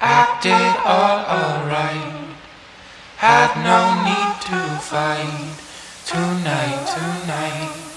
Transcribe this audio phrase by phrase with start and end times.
[0.00, 2.24] acted all alright.
[3.16, 5.54] Had no need to fight
[6.06, 7.89] tonight, tonight.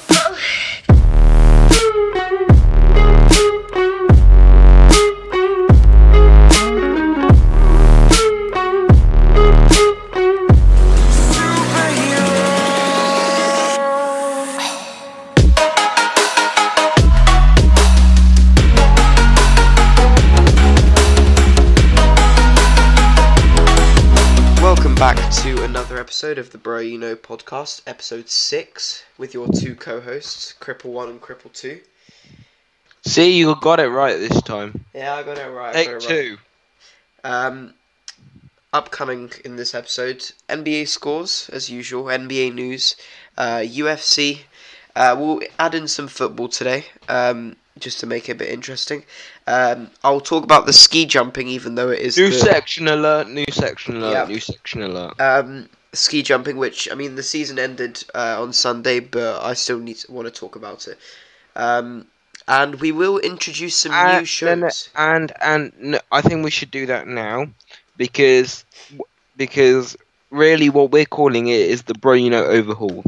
[26.23, 31.09] Episode of the Bro You Know podcast, episode six, with your two co-hosts, Cripple One
[31.09, 31.81] and Cripple Two.
[33.05, 34.85] See, you got it right this time.
[34.93, 35.73] Yeah, I got it right.
[35.73, 36.07] Take got it right.
[36.07, 36.37] two.
[37.25, 37.73] Um,
[38.71, 42.95] upcoming in this episode, NBA scores as usual, NBA news,
[43.37, 44.43] uh, UFC.
[44.95, 49.03] Uh, we'll add in some football today, um, just to make it a bit interesting.
[49.45, 53.27] Um, I'll talk about the ski jumping, even though it is New the, section alert,
[53.27, 54.25] new section alert, Yeah.
[54.33, 55.19] new section alert.
[55.19, 59.79] um, ski jumping, which I mean the season ended uh, on Sunday, but I still
[59.79, 60.97] need to want to talk about it.
[61.55, 62.07] Um,
[62.47, 64.89] and we will introduce some new And, shows.
[64.95, 67.47] and and no, I think we should do that now
[67.97, 68.65] because
[69.37, 69.95] because
[70.29, 71.93] really what we're calling it is the
[72.29, 73.03] Know overhaul,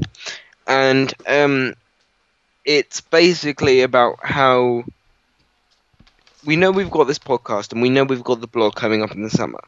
[0.68, 1.74] and um,
[2.66, 4.84] it's basically about how
[6.46, 9.12] we know we've got this podcast and we know we've got the blog coming up
[9.12, 9.60] in the summer,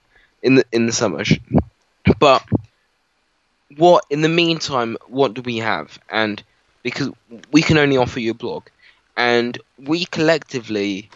[0.41, 1.23] in the in the summer,
[2.19, 2.43] but
[3.77, 5.99] what in the meantime what do we have?
[6.09, 6.43] And
[6.83, 7.09] because
[7.51, 8.67] we can only offer you a blog.
[9.17, 11.13] And we collectively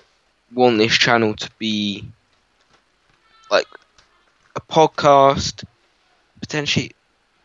[0.51, 2.11] want this channel to be
[3.49, 3.65] like
[4.55, 5.63] a podcast
[6.41, 6.91] potentially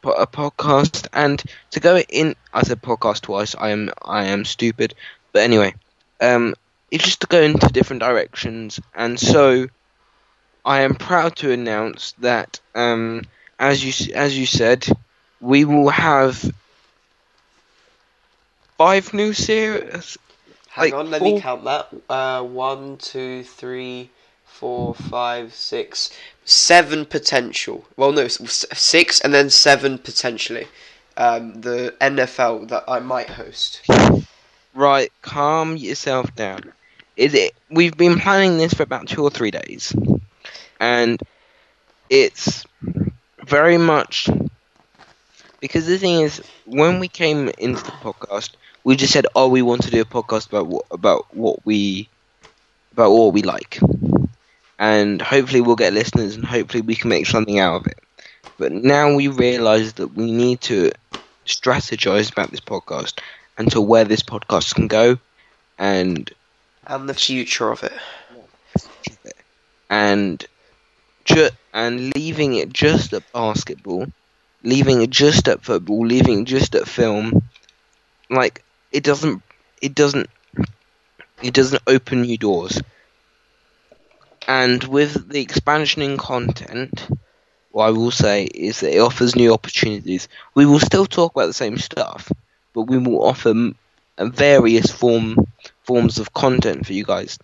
[0.02, 4.44] po- a podcast and to go in i said podcast twice i am i am
[4.44, 4.94] stupid
[5.32, 5.74] but anyway
[6.22, 6.54] um
[6.90, 8.80] it's just to go into different directions.
[8.94, 9.66] And so
[10.64, 13.22] i am proud to announce that um
[13.58, 14.86] as you as you said
[15.40, 16.52] we will have
[18.78, 20.18] five new series
[20.76, 21.88] Hang like, on, let me count that.
[22.06, 24.10] Uh, one, two, three,
[24.44, 26.10] four, five, six,
[26.44, 27.86] seven potential.
[27.96, 30.66] Well, no, six and then seven potentially.
[31.16, 33.86] Um, the NFL that I might host.
[34.74, 36.70] Right, calm yourself down.
[37.16, 37.54] Is it?
[37.70, 39.94] We've been planning this for about two or three days,
[40.78, 41.18] and
[42.10, 42.66] it's
[43.46, 44.28] very much
[45.60, 49.62] because the thing is, when we came into the podcast, we just said, "Oh, we
[49.62, 52.10] want to do a podcast about what about what we
[52.92, 53.78] about what we like,"
[54.78, 57.98] and hopefully we'll get listeners, and hopefully we can make something out of it.
[58.58, 60.92] But now we realise that we need to
[61.48, 63.20] strategize about this podcast
[63.58, 65.18] and to where this podcast can go
[65.78, 66.30] and
[66.86, 67.92] And the future of it.
[69.90, 70.44] and
[71.24, 74.06] ju- and leaving it just at basketball,
[74.66, 77.42] leaving just at football, leaving just at film,
[78.28, 79.42] like it doesn't
[79.80, 80.28] it doesn't
[81.42, 82.80] it doesn't open new doors.
[84.48, 87.08] And with the expansion in content,
[87.70, 90.28] what I will say is that it offers new opportunities.
[90.54, 92.30] We will still talk about the same stuff,
[92.72, 93.54] but we will offer
[94.18, 95.36] various form
[95.84, 97.38] forms of content for you guys.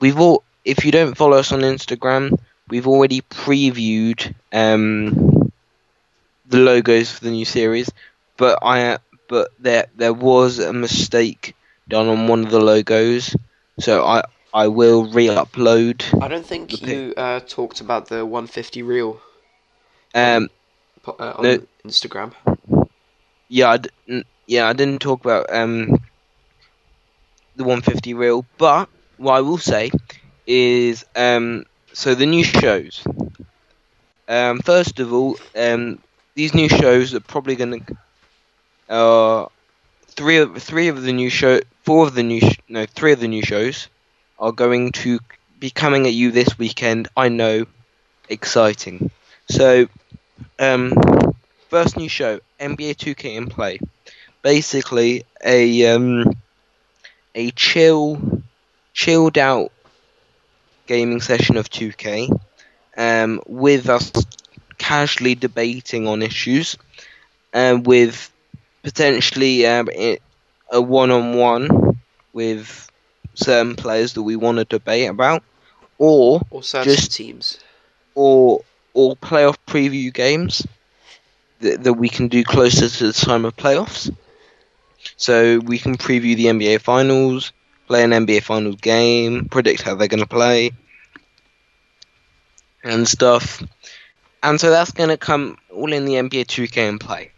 [0.00, 2.38] We've all, if you don't follow us on Instagram,
[2.68, 5.33] we've already previewed um,
[6.54, 7.90] the logos for the new series,
[8.38, 8.98] but I
[9.28, 11.54] but there there was a mistake
[11.88, 13.36] done on one of the logos,
[13.80, 14.22] so I
[14.52, 16.02] I will re-upload.
[16.20, 19.20] I don't think you uh, talked about the 150 reel
[20.14, 20.48] Um,
[21.02, 21.58] po- uh, on No.
[21.84, 22.32] Instagram.
[23.48, 25.88] yeah, I d- yeah, I didn't talk about um
[27.56, 29.90] the 150 reel, but what I will say
[30.46, 33.04] is um so the new shows.
[34.28, 36.03] Um, first of all, um,
[36.34, 37.78] these new shows are probably gonna
[38.88, 39.46] uh
[40.08, 43.20] three of three of the new show four of the new sh- no three of
[43.20, 43.88] the new shows
[44.38, 45.18] are going to
[45.58, 47.08] be coming at you this weekend.
[47.16, 47.66] I know,
[48.28, 49.10] exciting.
[49.48, 49.86] So,
[50.58, 50.92] um,
[51.70, 53.78] first new show NBA 2K in play.
[54.42, 56.24] Basically, a um,
[57.34, 58.42] a chill,
[58.92, 59.72] chilled out
[60.86, 62.28] gaming session of 2K,
[62.96, 64.10] um, with us
[64.88, 66.76] casually debating on issues,
[67.52, 68.30] and with
[68.82, 70.18] potentially um, i-
[70.72, 71.68] a one-on-one
[72.32, 72.90] with
[73.34, 75.42] certain players that we want to debate about,
[75.98, 77.58] or Or Just- teams.
[78.14, 78.62] or
[78.94, 80.66] or playoff preview games
[81.60, 84.10] that, that we can do closer to the time of playoffs.
[85.16, 87.52] So we can preview the NBA finals,
[87.86, 90.70] play an NBA finals game, predict how they're going to play.
[92.84, 93.62] and stuff.
[94.44, 97.30] And so that's going to come all in the NBA 2K and play.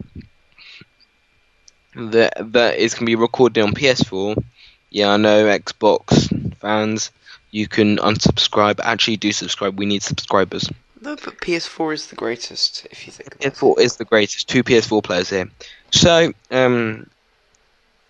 [1.95, 4.43] That that is going to be recorded on PS4.
[4.91, 7.13] Yeah, I know Xbox fans.
[7.53, 8.81] You can unsubscribe.
[8.81, 9.79] Actually, do subscribe.
[9.79, 10.69] We need subscribers.
[11.01, 13.39] No, but PS4 is the greatest, if you think.
[13.39, 14.49] PS4 is the greatest.
[14.49, 15.49] Two PS4 players here.
[15.93, 17.09] So, um,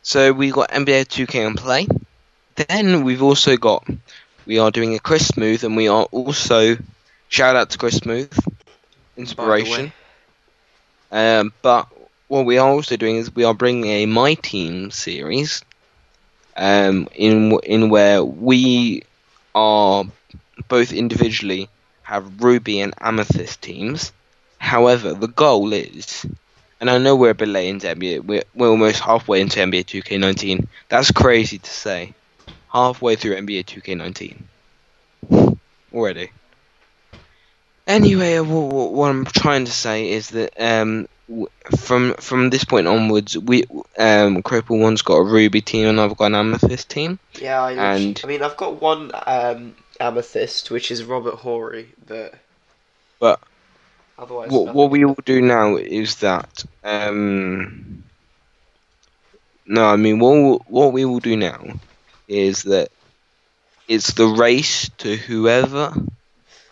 [0.02, 1.87] so we got NBA 2K on play.
[2.54, 3.87] Then we've also got
[4.46, 6.78] we are doing a Chris Smoove, and we are also
[7.28, 8.32] shout out to Chris Smoove,
[9.16, 9.92] inspiration.
[11.10, 11.88] Um, but
[12.28, 15.62] what we are also doing is we are bringing a My Team series,
[16.56, 19.02] um, in in where we
[19.54, 20.04] are
[20.68, 21.68] both individually
[22.02, 24.12] have Ruby and Amethyst teams.
[24.58, 26.24] However, the goal is,
[26.80, 30.66] and I know we're a bit late NBA, we're, we're almost halfway into NBA 2K19.
[30.88, 32.14] That's crazy to say.
[32.72, 34.42] Halfway through NBA 2K19
[35.92, 36.30] already.
[37.86, 41.08] Anyway, what, what I'm trying to say is that um,
[41.76, 43.64] from from this point onwards, we
[43.98, 47.18] um, Cripple One's got a Ruby team and I've got an Amethyst team.
[47.40, 52.34] Yeah, I, And- I mean, I've got one um, amethyst, which is Robert Horry, but
[53.20, 53.40] But
[54.18, 58.02] otherwise, what, what we will do now is that um
[59.66, 61.60] no i mean what what we will do now
[62.28, 62.88] is that
[63.88, 65.92] it's the race to whoever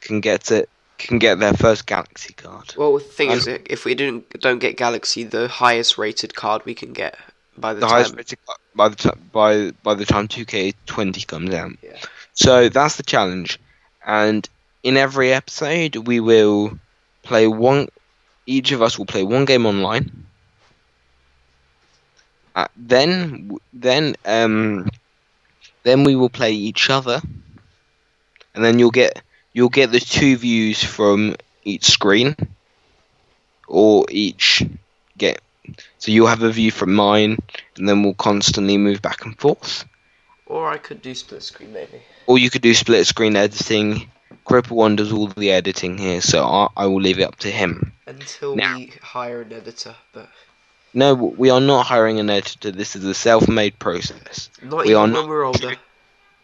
[0.00, 0.69] can get it
[1.05, 2.75] can get their first galaxy card.
[2.77, 6.75] Well, the thing is, if we didn't don't get Galaxy, the highest rated card we
[6.75, 7.17] can get
[7.56, 7.95] by the, the time.
[7.95, 8.39] highest rated
[8.75, 11.73] by the time by by the time 2k20 comes out.
[11.83, 11.97] Yeah.
[12.33, 13.61] so that's the challenge.
[14.05, 14.49] And
[14.83, 16.79] in every episode we will
[17.23, 17.89] play one
[18.47, 20.27] each of us will play one game online.
[22.55, 24.89] Uh, then then um
[25.83, 27.21] then we will play each other.
[28.55, 29.21] And then you'll get
[29.55, 31.35] you'll get the two views from
[31.65, 32.37] each screen
[33.67, 34.62] or each
[35.17, 35.41] get
[35.99, 37.39] so you'll have a view from mine
[37.77, 39.85] and then we'll constantly move back and forth
[40.47, 42.03] Or I could do split screen maybe.
[42.27, 44.11] or you could do split screen editing
[44.47, 47.50] Cripple One does all the editing here so I, I will leave it up to
[47.50, 48.77] him Until Now.
[48.77, 50.29] we hire an editor, but
[50.93, 54.97] no we are not hiring an editor this is a self-made process not We even
[54.97, 55.77] are when not we're older.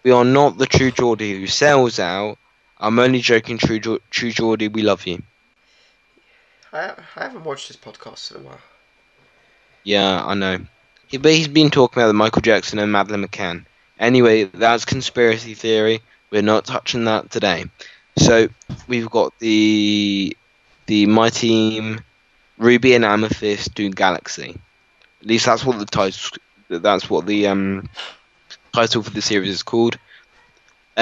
[0.03, 2.39] We are not the true Geordie who sells out.
[2.81, 4.69] I'm only joking, true, Geor- true Geordie.
[4.69, 5.23] We love you.
[6.73, 8.61] I, I haven't watched this podcast in a while.
[9.85, 10.59] Yeah, I know.
[11.09, 13.67] He, but he's been talking about the Michael Jackson and Madeleine McCann.
[13.99, 16.01] Anyway, that's conspiracy theory.
[16.31, 17.65] We're not touching that today.
[18.19, 18.49] So
[18.87, 20.37] we've got the
[20.87, 22.01] the my team,
[22.59, 24.61] Ruby and Amethyst do Galaxy.
[25.23, 26.39] At least that's what the title.
[26.69, 27.89] That's what the um
[28.73, 29.99] title for the series is called.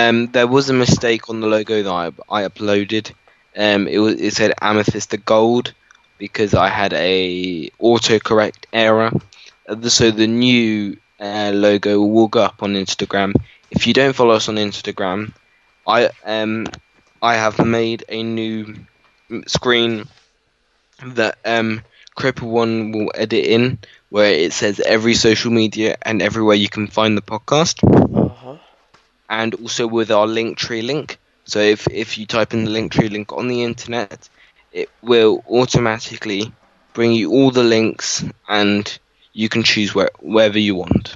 [0.03, 2.07] Um, there was a mistake on the logo that I,
[2.39, 3.13] I uploaded.
[3.57, 5.75] Um, it was it said Amethyst the Gold
[6.19, 9.11] because I had a autocorrect error.
[9.69, 13.31] Uh, So the new uh, logo will go up on Instagram.
[13.71, 15.33] If you don't follow us on Instagram,
[15.87, 16.67] I um
[17.23, 18.57] I have made a new
[19.47, 19.93] screen
[21.15, 21.83] that um
[22.17, 23.79] Cripple One will edit in
[24.11, 27.77] where it says every social media and everywhere you can find the podcast.
[29.29, 31.19] And also with our Linktree link.
[31.45, 34.29] So if if you type in the Linktree link on the internet,
[34.73, 36.53] it will automatically
[36.93, 38.99] bring you all the links, and
[39.33, 41.15] you can choose where wherever you want.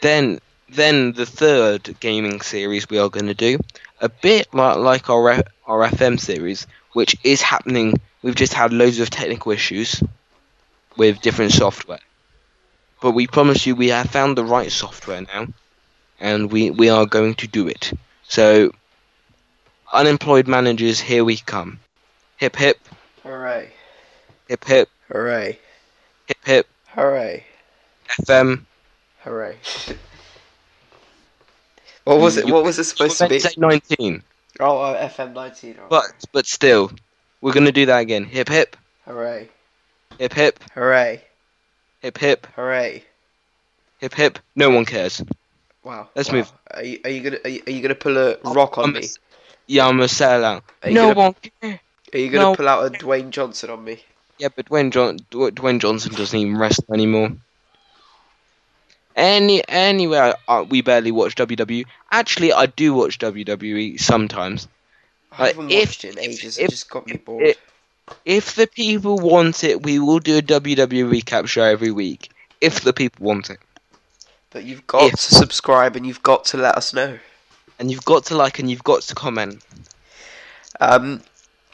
[0.00, 3.58] Then then the third gaming series we are going to do
[4.00, 8.00] a bit like like our our FM series, which is happening.
[8.22, 10.02] We've just had loads of technical issues
[10.96, 12.00] with different software,
[13.00, 15.46] but we promise you we have found the right software now
[16.20, 17.92] and we, we are going to do it.
[18.28, 18.70] So,
[19.92, 21.80] unemployed managers, here we come.
[22.36, 22.78] Hip hip,
[23.22, 23.70] Hooray!
[24.48, 25.58] hip hip, Hooray!
[26.26, 27.44] hip hip, Hooray!
[28.22, 28.64] FM.
[29.24, 29.56] Hooray!
[32.04, 32.46] what was it?
[32.46, 33.38] You- What was it supposed to be?
[33.38, 34.22] Say 19,
[34.58, 35.76] Oh, uh, FM nineteen.
[35.80, 36.90] Oh, but but still,
[37.40, 38.24] we're gonna do that again.
[38.24, 39.48] Hip hip, hooray!
[40.18, 41.22] hip hip, Hooray!
[42.00, 43.04] hip hip, Hooray!
[44.00, 44.38] hip hip.
[44.56, 45.22] No one cares.
[45.82, 46.08] Wow.
[46.14, 46.36] Let's wow.
[46.36, 46.52] move.
[46.72, 48.92] Are you, are you gonna are you, are you gonna pull a rock on I'm
[48.94, 49.00] me?
[49.00, 49.08] a-
[49.66, 50.62] Yeah, I'm a sellout.
[50.82, 51.78] Are you No gonna, one cares.
[52.12, 52.54] Are you gonna no.
[52.56, 54.02] pull out a Dwayne Johnson on me?
[54.38, 57.32] Yeah, but Dwayne, John- Dwayne Johnson doesn't even wrestle anymore.
[59.16, 61.84] Any anyway, uh, we barely watch WWE.
[62.10, 64.68] Actually, I do watch WWE sometimes.
[65.32, 66.58] I Like, haven't if- watched it in ages.
[66.58, 67.42] if- it just got me bored.
[67.46, 67.58] if-
[68.24, 72.30] If the people want it, we will do a WWE recap show every week.
[72.60, 73.58] If the people want it,
[74.50, 77.18] but you've got if- to subscribe and you've got to let us know.
[77.78, 79.62] and you've got to like and you've got to comment.
[80.80, 81.22] Um,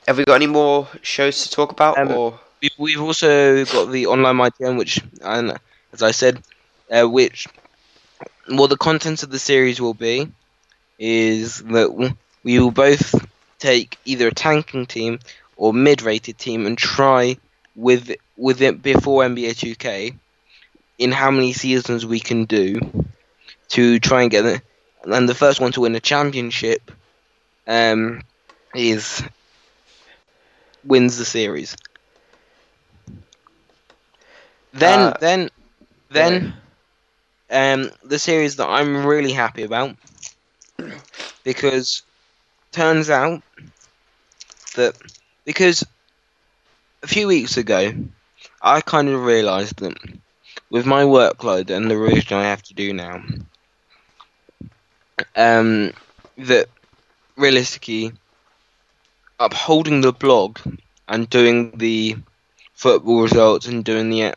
[0.07, 1.99] have we got any more shows to talk about?
[1.99, 5.59] Um, or We've, we've also got the online ITM, which, and
[5.93, 6.43] as I said,
[6.91, 7.47] uh, which
[8.49, 10.29] what the contents of the series will be
[10.99, 12.15] is that
[12.45, 13.15] we will both
[13.59, 15.19] take either a tanking team
[15.57, 17.37] or mid-rated team and try
[17.75, 20.15] with with it before NBA 2K
[20.99, 22.79] in how many seasons we can do
[23.69, 24.63] to try and get it.
[25.05, 26.91] And the first one to win a championship
[27.67, 28.23] um,
[28.75, 29.23] is
[30.85, 31.77] wins the series.
[34.73, 35.51] Then, Uh, then,
[36.11, 36.45] then,
[37.51, 39.97] um, the series that I'm really happy about
[41.45, 42.03] because
[42.73, 43.43] turns out
[44.77, 44.95] that
[45.45, 45.85] because
[47.03, 47.93] a few weeks ago
[48.63, 49.97] I kind of realised that
[50.71, 53.23] with my workload and the revision I have to do now,
[55.37, 55.93] um,
[56.39, 56.69] that
[57.37, 58.13] realistically
[59.39, 60.59] upholding the blog
[61.09, 62.15] and doing the
[62.75, 64.35] football results and doing the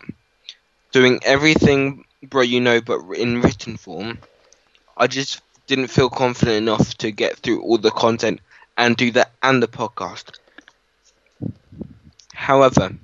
[0.92, 4.20] doing everything bro you know but in written form
[4.98, 8.40] i just didn't feel confident enough to get through all the content
[8.78, 10.32] and do that and the podcast.
[12.34, 12.98] However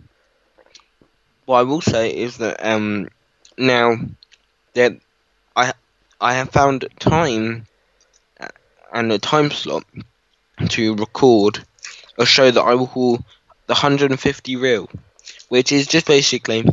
[1.46, 3.08] what i will say is that um
[3.58, 3.98] now
[4.74, 4.94] that
[5.56, 5.74] i
[6.22, 7.66] i have found time
[8.40, 8.48] uh,
[8.94, 9.84] and a time slot
[10.70, 11.64] to record
[12.18, 13.18] a show that i will call
[13.68, 14.90] the 150 reel
[15.50, 16.64] which is just basically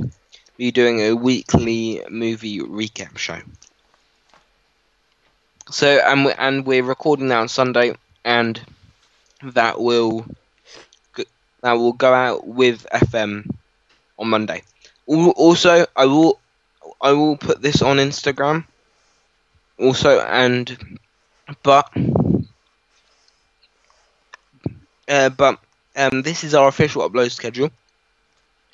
[0.56, 3.38] be doing a weekly movie recap show.
[5.70, 8.60] So and we, and we're recording that on Sunday, and
[9.42, 10.26] that will
[11.62, 13.48] that will go out with FM
[14.18, 14.62] on Monday.
[15.06, 16.40] Also, I will
[17.02, 18.66] I will put this on Instagram.
[19.78, 20.98] Also, and
[21.62, 21.90] but
[25.08, 25.58] uh, but
[25.96, 27.70] um, this is our official upload schedule.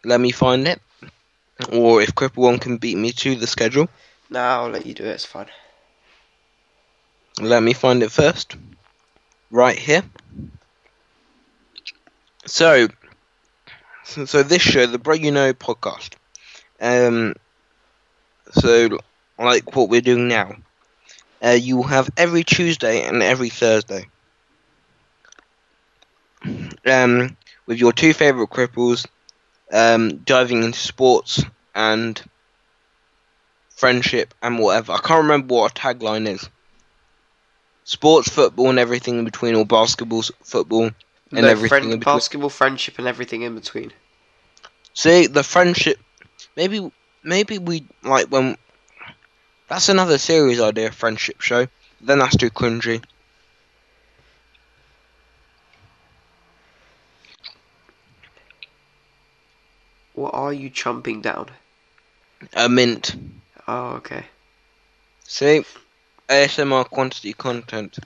[0.04, 0.80] Let me find it.
[1.72, 3.88] Or if Cripple One can beat me to the schedule,
[4.30, 5.08] Nah, I'll let you do it.
[5.10, 5.50] It's fine.
[7.40, 8.56] let me find it first.
[9.50, 10.04] Right here.
[12.46, 12.88] So,
[14.04, 16.14] so, so this show, the Bro You Know podcast,
[16.80, 17.34] um,
[18.52, 18.98] so
[19.38, 20.56] like what we're doing now,
[21.42, 24.06] uh, you will have every Tuesday and every Thursday.
[26.86, 27.36] Um,
[27.66, 29.06] with your two favorite cripples,
[29.72, 31.42] um, diving into sports
[31.74, 32.22] and
[33.76, 34.92] friendship and whatever.
[34.92, 36.48] I can't remember what our tagline is.
[37.84, 40.90] Sports, football, and everything in between, or basketball, football,
[41.34, 42.14] and no, everything friend, in between.
[42.14, 43.92] basketball, friendship, and everything in between.
[44.94, 45.98] See the friendship.
[46.56, 46.90] Maybe,
[47.22, 48.56] maybe we like when.
[49.68, 51.66] That's another series idea, friendship show.
[52.00, 53.02] Then that's too cringy.
[60.14, 61.48] What are you chumping down?
[62.54, 63.14] A mint.
[63.68, 64.24] Oh, okay.
[65.24, 65.64] See,
[66.28, 67.98] ASMR quantity content.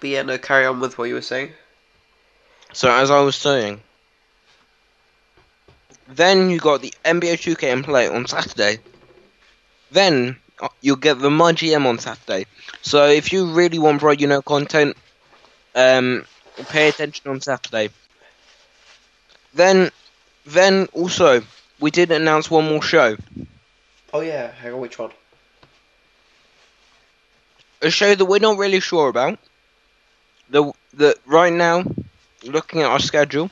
[0.00, 1.52] But yeah, no, carry on with what you were saying.
[2.72, 3.80] So as I was saying,
[6.06, 8.78] then you got the NBA 2K and play on Saturday.
[9.90, 12.46] Then uh, you'll get the My GM on Saturday.
[12.82, 14.96] So if you really want bro, you know content,
[15.74, 16.26] um,
[16.68, 17.90] pay attention on Saturday.
[19.54, 19.90] Then,
[20.44, 21.42] then also
[21.80, 23.16] we did announce one more show,
[24.12, 25.12] Oh yeah, hang on, which one?
[27.82, 29.38] a show that we're not really sure about.
[30.50, 31.84] The the right now,
[32.44, 33.50] looking at our schedule,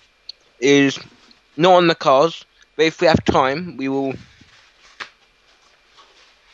[0.60, 0.98] is
[1.56, 2.44] not on the cars,
[2.76, 4.14] But if we have time, we will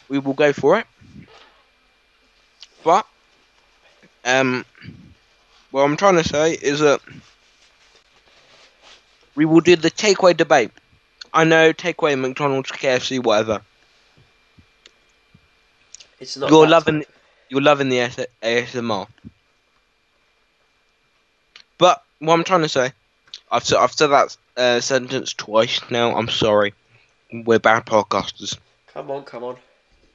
[0.08, 0.86] we will go for it.
[2.84, 3.06] But
[4.24, 4.64] um,
[5.70, 7.00] what I'm trying to say is that
[9.34, 10.72] we will do the takeaway debate.
[11.32, 13.62] I know takeaway McDonald's, KFC, whatever.
[16.18, 16.50] It's not.
[16.50, 17.08] You're loving type.
[17.48, 19.06] you're loving the AS- ASMR.
[21.78, 22.92] But what I'm trying to say,
[23.50, 26.16] I've said I've said that uh, sentence twice now.
[26.16, 26.74] I'm sorry.
[27.32, 28.56] We're bad podcasters.
[28.92, 29.56] Come on, come on.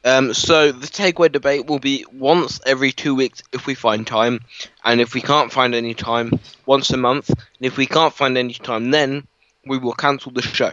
[0.04, 4.42] Um, so the takeaway debate will be once every two weeks if we find time,
[4.84, 7.30] and if we can't find any time, once a month.
[7.30, 9.26] And if we can't find any time, then
[9.66, 10.72] we will cancel the show.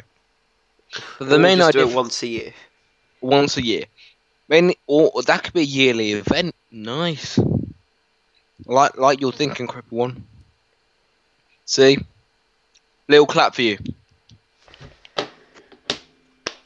[1.18, 2.54] But the Or main idea do it once a year.
[3.22, 3.84] once a year.
[4.48, 6.54] Mainly, or that could be a yearly event.
[6.70, 7.38] Nice.
[8.66, 10.26] Like like you're thinking, Cripple One.
[11.64, 11.96] See,
[13.08, 13.78] little clap for you.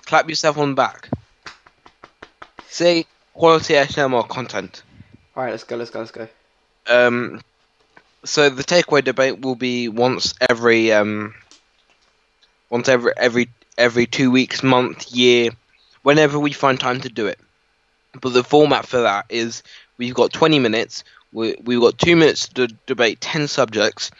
[0.04, 1.08] Clap yourself on the back.
[2.68, 4.82] See, quality SMR content.
[5.34, 5.76] All right, let's go.
[5.76, 6.00] Let's go.
[6.00, 6.28] Let's go.
[6.88, 7.40] Um,
[8.24, 11.34] so the takeaway debate will be once every um,
[12.70, 15.50] once every every every two weeks, month, year,
[16.02, 17.38] whenever we find time to do it.
[18.20, 19.62] But the format for that is
[19.98, 21.04] we've got 20 minutes.
[21.32, 24.10] We, we've got two minutes to debate 10 subjects.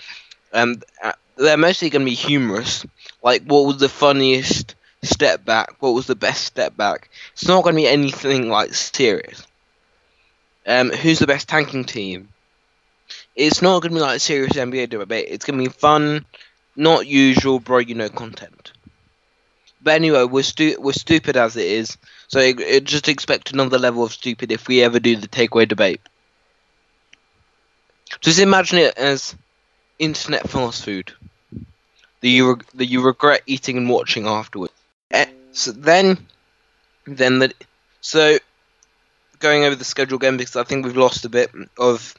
[0.53, 2.85] And uh, they're mostly going to be humorous.
[3.23, 5.77] Like, what was the funniest step back?
[5.81, 7.11] What was the best step back?
[7.33, 9.47] It's not going to be anything like serious.
[10.67, 12.29] Um, who's the best tanking team?
[13.37, 15.29] It's not going to be like a serious NBA debate.
[15.31, 16.27] It's going to be fun,
[16.77, 17.79] not usual, bro.
[17.79, 18.73] You know, content.
[19.81, 21.97] But anyway, we're stu- we're stupid as it is,
[22.29, 25.67] so it, it just expect another level of stupid if we ever do the takeaway
[25.67, 26.01] debate.
[28.21, 29.35] Just imagine it as
[29.99, 31.15] internet fast food
[32.21, 34.73] that you reg- that you regret eating and watching afterwards.
[35.11, 36.27] Eh, so then,
[37.07, 37.53] then the
[38.01, 38.39] so
[39.39, 42.15] going over the schedule again because I think we've lost a bit of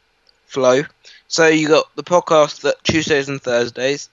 [0.45, 0.83] flow.
[1.27, 4.09] So you got the podcast that Tuesdays and Thursdays,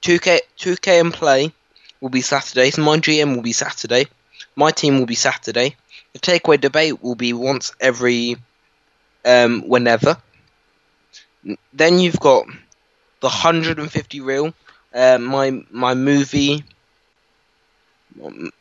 [0.00, 1.52] two K two K and play
[2.00, 2.78] will be Saturdays.
[2.78, 4.06] My GM will be Saturday.
[4.56, 5.76] My team will be Saturday.
[6.12, 8.36] The takeaway debate will be once every
[9.24, 10.16] um, whenever.
[11.72, 12.46] Then you've got
[13.20, 14.54] the 150 reel,
[14.94, 16.64] uh, my my movie,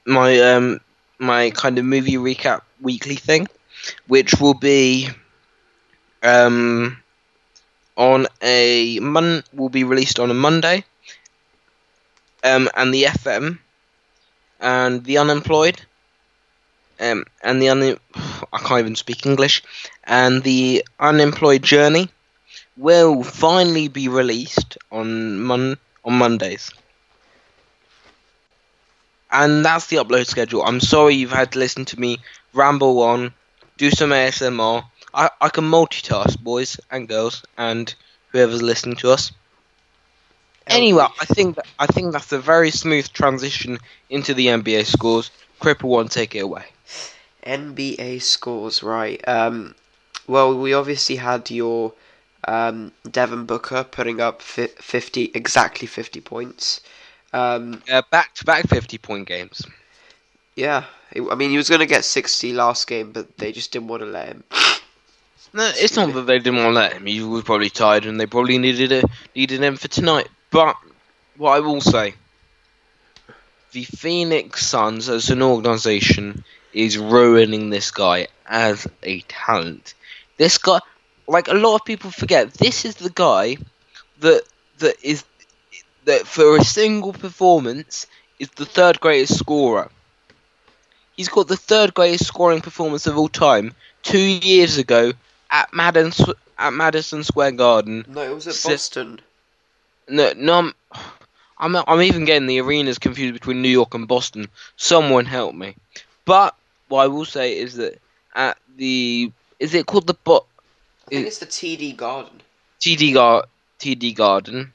[0.05, 0.79] my um
[1.19, 3.47] my kind of movie recap weekly thing,
[4.07, 5.09] which will be
[6.23, 6.97] um
[7.97, 10.83] on a mon will be released on a Monday.
[12.43, 13.59] Um, and the FM,
[14.59, 15.81] and the unemployed,
[16.99, 17.81] um, and the un
[18.53, 19.63] I can't even speak English,
[20.03, 22.09] and the unemployed journey
[22.77, 26.71] will finally be released on mon on Mondays.
[29.31, 30.63] And that's the upload schedule.
[30.63, 32.19] I'm sorry you've had to listen to me
[32.53, 33.33] ramble on,
[33.77, 34.85] do some ASMR.
[35.13, 37.93] I, I can multitask, boys and girls, and
[38.31, 39.31] whoever's listening to us.
[40.67, 45.29] Anyway, I think that, I think that's a very smooth transition into the NBA scores.
[45.59, 46.65] Cripple one, take it away.
[47.45, 49.21] NBA scores, right?
[49.27, 49.75] Um,
[50.27, 51.93] well, we obviously had your
[52.47, 56.81] um, Devin Booker putting up fi- fifty, exactly fifty points.
[57.33, 59.65] Um, Uh, back to back 50 point games.
[60.55, 60.83] yeah,
[61.31, 64.01] I mean he was going to get sixty last game, but they just didn't want
[64.03, 64.43] to let him.
[65.55, 67.05] No, it's not that they didn't want to let him.
[67.05, 69.03] He was probably tired, and they probably needed a,
[69.35, 70.27] needed him for tonight.
[70.49, 70.75] But
[71.37, 72.15] what I will say,
[73.71, 79.93] the Phoenix Suns as an organisation is ruining this guy as a talent.
[80.37, 80.79] This guy,
[81.27, 83.57] like a lot of people forget, this is the guy
[84.19, 84.43] that
[84.79, 85.23] that is
[86.05, 88.07] that for a single performance
[88.39, 89.89] is the third greatest scorer.
[91.15, 95.13] He's got the third greatest scoring performance of all time two years ago
[95.51, 98.05] at Madison at Madison Square Garden.
[98.07, 99.21] No, it was at Boston.
[100.09, 100.73] No, no, I'm,
[101.57, 104.49] I'm, I'm even getting the arenas confused between New York and Boston.
[104.75, 105.75] Someone help me.
[106.25, 106.55] But
[106.89, 107.99] what I will say is that
[108.35, 110.45] at the is it called the bot
[111.13, 112.41] think it's the TD Garden.
[112.79, 113.45] TD Gar
[113.79, 114.73] TD Garden?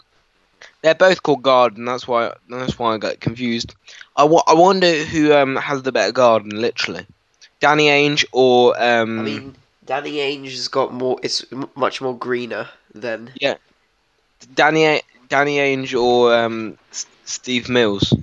[0.83, 1.85] They're both called Garden.
[1.85, 3.75] That's why that's why I got confused.
[4.17, 7.07] I, wa- I wonder who um has the better garden, literally,
[7.61, 9.19] Danny Ainge or um.
[9.21, 11.19] I mean, Danny Ainge has got more.
[11.23, 13.33] It's m- much more greener than.
[13.41, 13.57] Yeah.
[14.55, 18.15] Danny A- Danny Ainge or um, S- Steve Mills?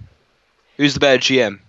[0.78, 1.60] Who's the better GM?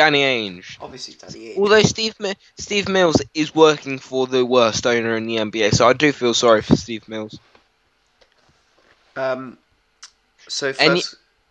[0.00, 0.78] Danny Ainge.
[0.80, 1.58] Obviously, Danny Ainge.
[1.58, 5.86] Although Steve Mi- Steve Mills is working for the worst owner in the NBA, so
[5.86, 7.38] I do feel sorry for Steve Mills.
[9.14, 9.58] Um.
[10.48, 11.02] So first, Any-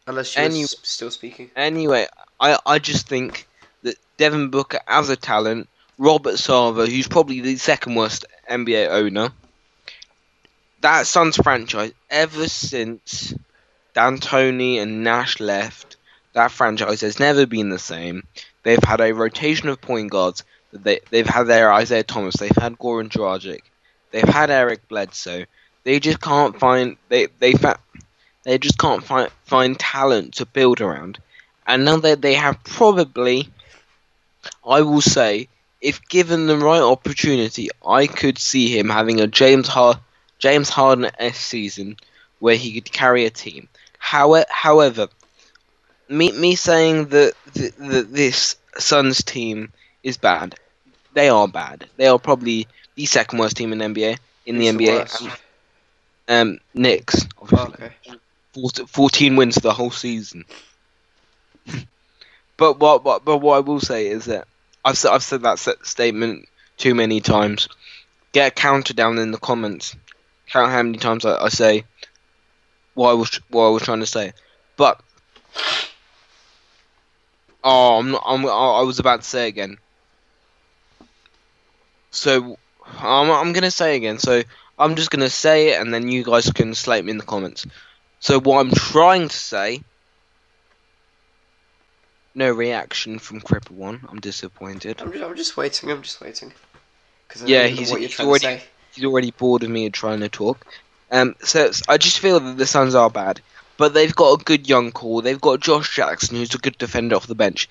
[0.07, 1.51] unless you're any- still speaking.
[1.55, 2.07] Anyway,
[2.39, 3.47] I I just think
[3.83, 9.29] that Devin Booker as a talent, Robert Sarver, who's probably the second worst NBA owner,
[10.81, 13.33] that Suns franchise ever since
[13.93, 15.88] D'Antoni and Nash left,
[16.33, 18.23] that franchise has never been the same.
[18.63, 20.43] They've had a rotation of point guards.
[20.71, 22.35] They they've had their Isaiah Thomas.
[22.37, 23.61] They've had Goran Dragic.
[24.11, 25.45] They've had Eric Bledsoe.
[25.83, 27.79] They just can't find they they fa-
[28.43, 31.19] they just can't find find talent to build around.
[31.65, 33.49] And now that they have probably,
[34.65, 35.49] I will say,
[35.81, 39.99] if given the right opportunity, I could see him having a James Har-
[40.39, 41.97] James Harden s season
[42.39, 43.67] where he could carry a team.
[43.97, 45.07] However, however,
[46.09, 49.71] me me saying that, th- that this Suns team
[50.03, 50.55] is bad,
[51.13, 51.87] they are bad.
[51.97, 54.99] They are probably the second worst team in NBA in the Who's the NBA.
[54.99, 55.41] worst?
[56.27, 57.73] Um, Knicks, Oh, obviously.
[57.85, 57.93] okay.
[58.53, 60.45] 14 14 wins the whole season.
[62.57, 64.47] but what, what but what I will say is that
[64.83, 67.67] I've said I've said that statement too many times.
[68.31, 69.95] Get a counter down in the comments.
[70.49, 71.83] Count how many times I, I say
[72.93, 74.33] what I was what I was trying to say.
[74.77, 75.01] But
[77.63, 79.77] oh, I'm not, I'm I was about to say again.
[82.11, 82.57] So
[82.99, 84.17] I'm I'm gonna say again.
[84.19, 84.43] So
[84.77, 87.65] I'm just gonna say it, and then you guys can slate me in the comments.
[88.19, 89.81] So what I'm trying to say.
[92.35, 94.05] No reaction from Cripple One.
[94.07, 95.01] I'm disappointed.
[95.01, 95.91] I'm just, I'm just waiting.
[95.91, 96.53] I'm just waiting.
[97.27, 98.45] 'Cause I Yeah, he's- he's already-
[98.93, 100.65] he's already bored of me trying to talk.
[101.11, 103.41] Um, so I just feel that the Suns are bad,
[103.79, 105.21] but they've got a good young core.
[105.21, 107.69] They've got Josh Jackson, who's a good defender off the bench.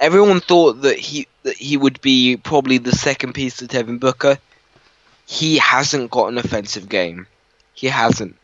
[0.00, 4.36] Everyone thought that he that he would be probably the second piece to Devin Booker.
[5.26, 7.28] He hasn't got an offensive game.
[7.72, 8.34] He hasn't.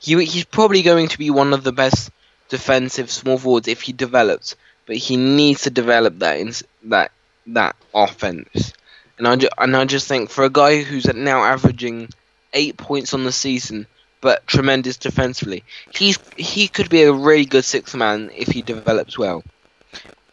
[0.00, 2.10] He he's probably going to be one of the best
[2.48, 6.52] defensive small forwards if he develops, but he needs to develop that in,
[6.90, 7.12] that
[7.46, 8.72] that offense.
[9.18, 12.08] And I, ju- and I just think for a guy who's now averaging
[12.52, 13.86] eight points on the season,
[14.24, 15.62] but tremendous defensively,
[15.94, 19.44] he's he could be a really good sixth man if he develops well.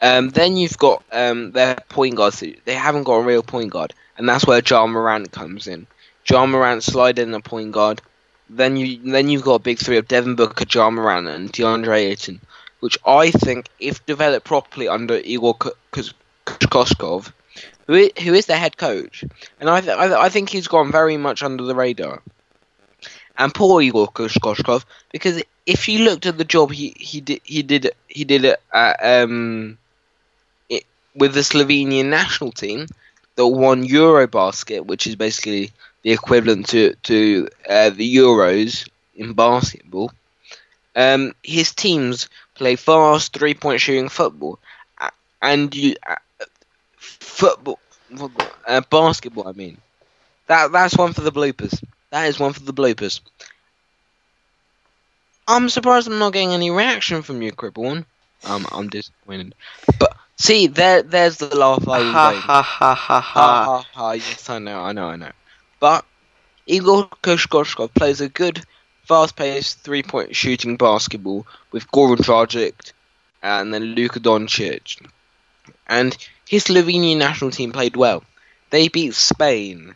[0.01, 2.39] Um, then you've got um, their point guards.
[2.39, 5.87] They haven't got a real point guard, and that's where John Morant comes in.
[6.23, 8.01] John Morant slide in a point guard.
[8.49, 12.11] Then you then you've got a big three of Devin Booker, John Morant, and DeAndre
[12.11, 12.39] Ayton,
[12.79, 15.55] which I think, if developed properly under Igor
[16.45, 17.33] Koshkov,
[17.87, 19.25] who is, who is the head coach,
[19.59, 22.21] and I, th- I, th- I think he's gone very much under the radar.
[23.41, 27.63] And poor Igor Koshkov, because if you looked at the job he, he did he
[27.63, 29.77] did he did it at, um
[30.69, 32.87] it, with the Slovenian national team
[33.35, 35.71] that won Eurobasket, which is basically
[36.03, 40.11] the equivalent to to uh, the Euros in basketball.
[40.95, 44.59] Um, his teams play fast three point shooting football,
[45.41, 46.15] and you uh,
[46.97, 47.79] football,
[48.15, 49.47] football uh, basketball.
[49.47, 49.77] I mean,
[50.47, 51.81] that that's one for the bloopers.
[52.11, 53.21] That is one for the bloopers.
[55.47, 58.05] I'm surprised I'm not getting any reaction from you, Cripple One.
[58.43, 59.55] Um, I'm disappointed.
[59.99, 63.21] But see, there, there's the laugh I was ha ha ha Ha ha.
[63.21, 64.11] ha ha!
[64.11, 65.31] Yes, I know, I know, I know.
[65.79, 66.05] But
[66.67, 68.63] Igor Koshkoshkov plays a good,
[69.05, 72.93] fast-paced three-point shooting basketball with Goran Dragic
[73.41, 75.05] and then Luka Doncic.
[75.87, 76.15] And
[76.47, 78.23] his Slovenian national team played well.
[78.69, 79.95] They beat Spain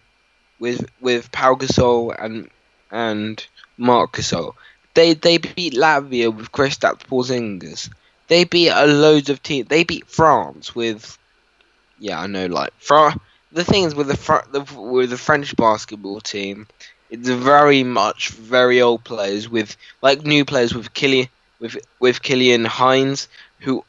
[0.59, 2.49] with with Pau Gasol and
[2.91, 3.45] and
[3.77, 4.53] Marc Gasol.
[4.93, 7.89] They they beat Latvia with Kristaps Porzingis.
[8.27, 9.67] They beat a loads of teams.
[9.67, 11.17] They beat France with
[11.99, 12.47] yeah, I know.
[12.47, 13.19] Like France,
[13.51, 16.67] the thing is with the, Fr- the with the French basketball team,
[17.09, 21.27] it's very much very old players with like new players with Killian
[21.59, 23.27] with with Killian Hines,
[23.59, 23.83] who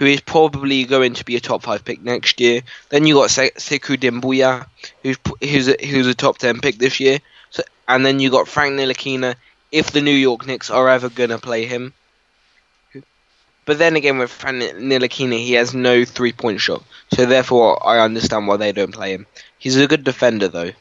[0.00, 2.62] who is probably going to be a top five pick next year.
[2.88, 4.64] Then you got Se- Sekou
[5.02, 7.18] who's who's a, who's a top ten pick this year.
[7.50, 9.34] So and then you got Frank Ntilikina,
[9.70, 11.92] if the New York Knicks are ever gonna play him.
[13.66, 16.82] But then again, with Frank Ntilikina, he has no three-point shot,
[17.12, 19.26] so therefore I understand why they don't play him.
[19.58, 20.72] He's a good defender, though.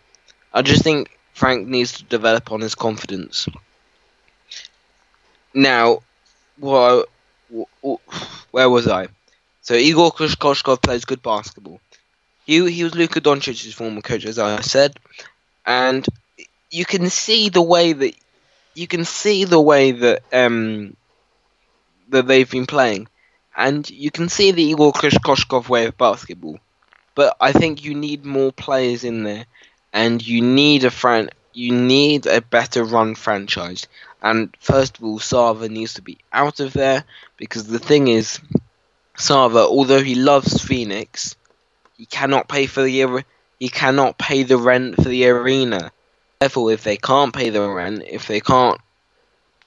[0.53, 3.49] I just think Frank needs to develop on his confidence.
[5.53, 5.99] Now,
[6.57, 7.09] what?
[8.51, 9.07] Where was I?
[9.61, 11.79] So Igor Koshkov plays good basketball.
[12.45, 14.99] He he was Luka Doncic's former coach, as I said,
[15.65, 16.05] and
[16.71, 18.15] you can see the way that
[18.75, 20.95] you can see the way that um
[22.09, 23.07] that they've been playing,
[23.55, 26.59] and you can see the Igor Koshkov way of basketball.
[27.15, 29.45] But I think you need more players in there,
[29.93, 33.87] and you need a fran- you need a better run franchise.
[34.21, 37.05] And first of all, Sarver needs to be out of there
[37.39, 38.39] because the thing is,
[39.17, 41.35] Sarver, although he loves Phoenix,
[41.97, 43.23] he cannot pay for the
[43.59, 45.91] he cannot pay the rent for the arena.
[46.39, 48.79] Therefore, if they can't pay the rent, if they can't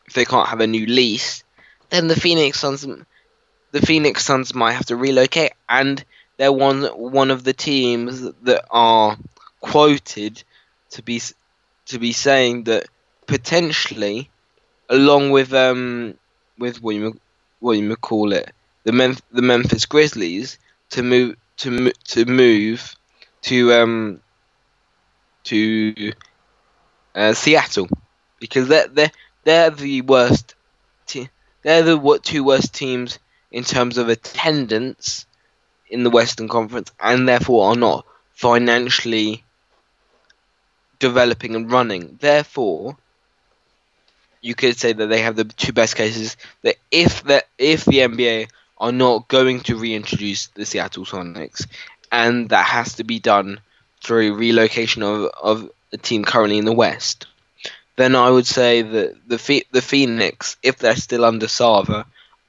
[0.06, 1.42] if they can't have a new lease,
[1.90, 2.87] then the Phoenix Suns
[3.72, 6.04] the Phoenix Suns might have to relocate, and
[6.37, 9.16] they're one one of the teams that are
[9.61, 10.42] quoted
[10.90, 11.20] to be
[11.87, 12.87] to be saying that
[13.26, 14.28] potentially,
[14.90, 16.14] along with um
[16.58, 17.18] with you
[17.62, 18.53] what you call it,
[18.85, 20.59] the Mem- the Memphis Grizzlies
[20.90, 22.94] to move to mo- to move
[23.42, 24.20] to um
[25.44, 26.12] to
[27.14, 27.88] uh, Seattle
[28.40, 29.12] because they're they're
[29.44, 30.55] they're the worst.
[31.07, 31.31] Te-
[31.62, 33.18] they're the what two worst teams
[33.51, 35.27] in terms of attendance
[35.88, 39.44] in the Western Conference, and therefore are not financially
[40.98, 42.16] developing and running.
[42.20, 42.96] Therefore,
[44.42, 46.37] you could say that they have the two best cases.
[46.62, 51.66] That if that if the NBA are not going to reintroduce the Seattle Sonics,
[52.12, 53.61] and that has to be done
[54.02, 57.26] through relocation of of a team currently in the West.
[57.96, 62.05] then I would say that the the Phoenix, if they're still under Sarver,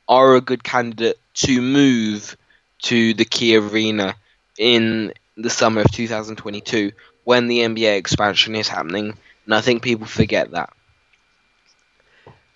[0.07, 2.37] are a good candidate to move
[2.83, 4.15] to the Key Arena
[4.57, 6.91] in the summer of 2022
[7.23, 10.73] when the NBA expansion is happening, and I think people forget that.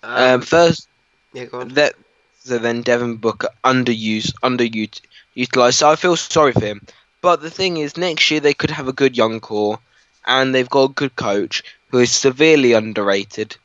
[0.02, 0.88] Um, first,
[1.32, 1.68] yeah, go on.
[1.70, 1.94] that
[2.38, 5.74] so then Devin Booker underused, underutilized.
[5.74, 6.86] So I feel sorry for him.
[7.20, 9.78] But the thing is, next year they could have a good young core,
[10.26, 13.56] and they've got a good coach who is severely underrated.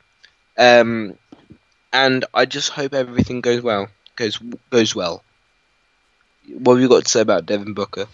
[0.57, 1.17] Um,
[1.91, 3.87] and I just hope everything goes well.
[4.15, 5.23] Goes goes well.
[6.49, 8.07] What have you got to say about Devin Booker?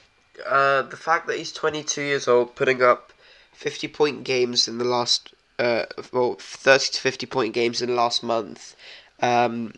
[0.46, 3.12] Uh, the fact that he's 22 years old, putting up
[3.54, 7.96] 50 point games in the last, uh, well, 30 to 50 point games in the
[7.96, 8.76] last month,
[9.22, 9.74] um,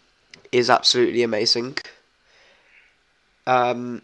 [0.51, 1.77] is absolutely amazing.
[3.47, 4.01] Um,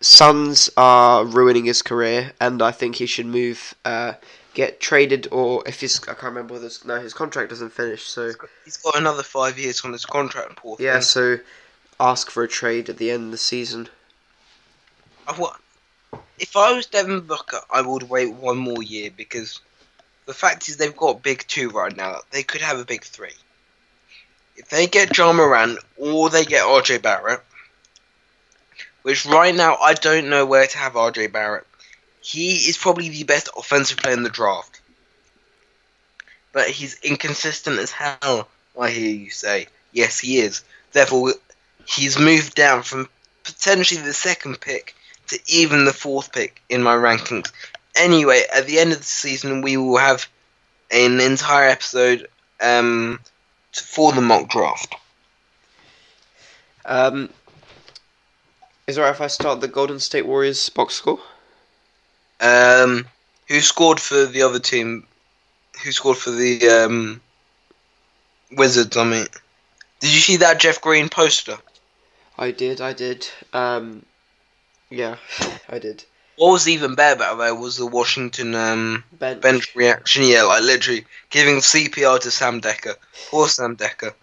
[0.00, 4.12] Suns are ruining his career, and I think he should move, uh,
[4.54, 8.04] get traded, or if his I can't remember whether it's- no his contract doesn't finish,
[8.04, 8.32] so
[8.64, 11.02] He's got another five years on his contract, poor yeah, thing.
[11.02, 11.38] so
[11.98, 13.88] ask for a trade at the end of the season.
[15.26, 15.56] I wa-
[16.38, 19.60] If I was Devin Booker, I would wait one more year because
[20.28, 22.18] the fact is they've got big two right now.
[22.32, 23.32] They could have a big three.
[24.56, 27.40] If they get John Moran or they get RJ Barrett,
[29.02, 31.66] which right now I don't know where to have RJ Barrett.
[32.20, 34.82] He is probably the best offensive player in the draft.
[36.52, 39.68] But he's inconsistent as hell, I hear you say.
[39.92, 40.62] Yes, he is.
[40.92, 41.32] Therefore,
[41.86, 43.08] he's moved down from
[43.44, 44.94] potentially the second pick
[45.28, 47.50] to even the fourth pick in my rankings.
[47.98, 50.28] Anyway, at the end of the season, we will have
[50.90, 52.28] an entire episode
[52.60, 53.20] um,
[53.72, 54.94] for the mock draft.
[56.84, 57.28] Um,
[58.86, 61.20] is it alright if I start the Golden State Warriors box score?
[62.40, 63.06] Um,
[63.46, 65.06] who scored for the other team?
[65.84, 67.20] Who scored for the um,
[68.52, 68.96] Wizards?
[68.96, 69.26] I mean,
[70.00, 71.58] did you see that Jeff Green poster?
[72.38, 73.28] I did, I did.
[73.52, 74.06] Um,
[74.88, 75.16] yeah,
[75.68, 76.04] I did.
[76.38, 79.42] What was even better about that was the Washington um, Bench.
[79.42, 80.22] bench reaction.
[80.24, 82.94] Yeah, like literally giving CPR to Sam Dekker.
[83.28, 84.14] Poor Sam Dekker.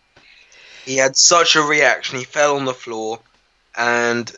[0.86, 2.18] He had such a reaction.
[2.18, 3.20] He fell on the floor,
[3.76, 4.34] and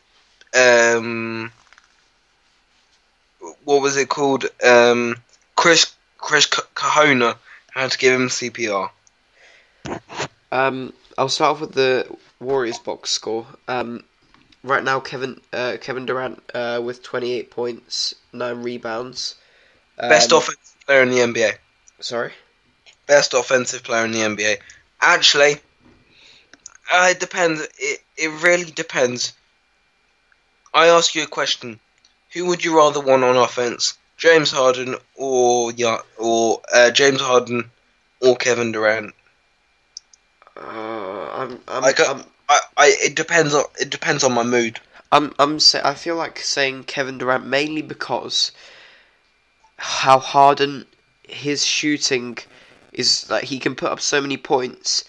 [0.56, 1.52] um,
[3.64, 4.46] what was it called?
[4.66, 5.18] Um,
[5.56, 7.38] Chris Chris Kahona
[7.74, 8.90] had to give him CPR.
[10.52, 12.08] Um, I'll start off with the
[12.40, 13.46] Warriors box score.
[13.68, 14.04] Um,
[14.68, 19.36] right now, Kevin uh, Kevin Durant uh, with 28 points, nine rebounds.
[19.98, 21.54] Um, Best offensive player in the NBA.
[22.00, 22.34] Sorry.
[23.08, 24.58] Best offensive player in the NBA.
[25.02, 25.56] Actually,
[26.92, 27.62] uh, it depends.
[27.80, 29.34] It it really depends.
[30.74, 31.80] I ask you a question:
[32.34, 37.72] Who would you rather want on offense, James Harden or yeah, or uh, James Harden
[38.22, 39.14] or Kevin Durant?
[40.56, 44.44] Uh, I'm I'm I got- I'm I, I it depends on it depends on my
[44.44, 44.80] mood.
[45.12, 48.52] I'm, I'm say, I feel like saying Kevin Durant mainly because
[49.78, 50.86] how Harden
[51.24, 52.38] his shooting
[52.94, 55.06] is like he can put up so many points,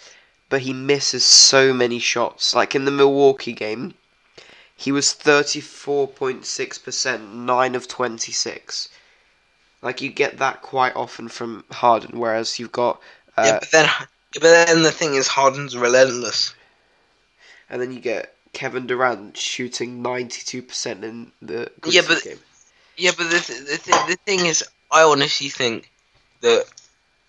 [0.49, 2.55] but he misses so many shots.
[2.55, 3.95] Like in the Milwaukee game,
[4.77, 8.89] he was thirty four point six percent, nine of twenty six.
[9.81, 13.01] Like you get that quite often from Harden, whereas you've got
[13.37, 13.89] uh, yeah, but then
[14.35, 16.55] but then the thing is Harden's relentless.
[17.71, 22.39] And then you get Kevin Durant shooting ninety two percent in the Yeah, but- game.
[22.97, 25.89] Yeah, but the th- the, th- the thing is, I honestly think
[26.41, 26.65] that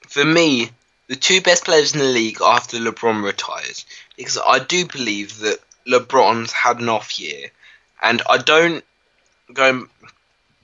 [0.08, 0.72] for me,
[1.08, 3.86] the two best players in the league after LeBron retires,
[4.18, 7.50] because I do believe that LeBron's had an off year,
[8.02, 8.84] and I don't
[9.54, 9.88] go.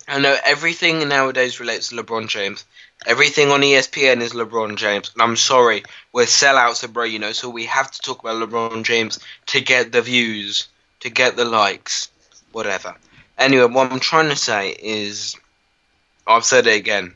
[0.08, 2.64] I know everything nowadays relates to LeBron James.
[3.08, 7.50] Everything on ESPN is LeBron James, and I'm sorry, we're sellouts bro, you know, so
[7.50, 10.68] we have to talk about LeBron James to get the views,
[11.02, 12.10] to get the likes,
[12.52, 12.96] whatever.
[13.38, 15.36] Anyway, what I'm trying to say is,
[16.26, 17.16] I've said it again,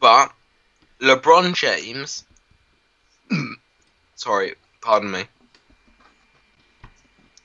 [0.00, 0.32] but
[1.00, 2.24] LeBron James,
[4.16, 5.24] sorry, pardon me.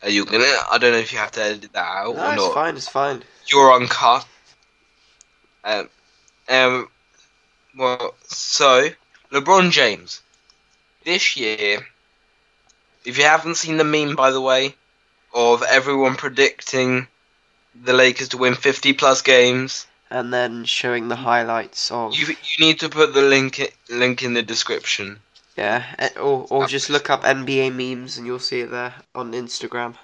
[0.06, 0.46] Are you gonna?
[0.72, 2.76] I don't know if you have to edit that out No, or it's fine.
[2.76, 3.24] It's fine.
[3.48, 4.28] You're uncut.
[5.64, 5.90] Um,
[6.48, 6.90] um,
[7.76, 8.90] well, so
[9.32, 10.22] LeBron James
[11.04, 11.88] this year.
[13.04, 14.76] If you haven't seen the meme, by the way,
[15.34, 17.08] of everyone predicting
[17.84, 22.66] the Lakers to win 50 plus games, and then showing the highlights of you you
[22.66, 25.20] need to put the link link in the description.
[25.58, 29.32] Yeah, eh, or or just look up NBA memes and you'll see it there on
[29.34, 29.96] Instagram.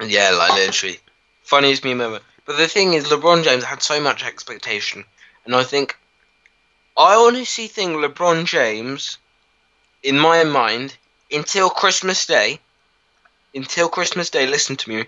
[0.00, 0.98] Yeah, like literally.
[1.42, 2.20] Funniest meme ever.
[2.44, 5.04] But the thing is, LeBron James had so much expectation,
[5.44, 5.96] and I think,
[6.96, 9.18] I honestly think LeBron James,
[10.02, 10.96] in my mind,
[11.30, 12.60] until Christmas Day,
[13.54, 15.04] until Christmas Day, listen to me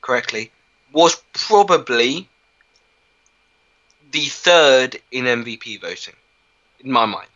[0.00, 0.50] correctly,
[0.92, 2.28] was probably
[4.10, 6.14] the third in MVP voting,
[6.80, 7.28] in my mind.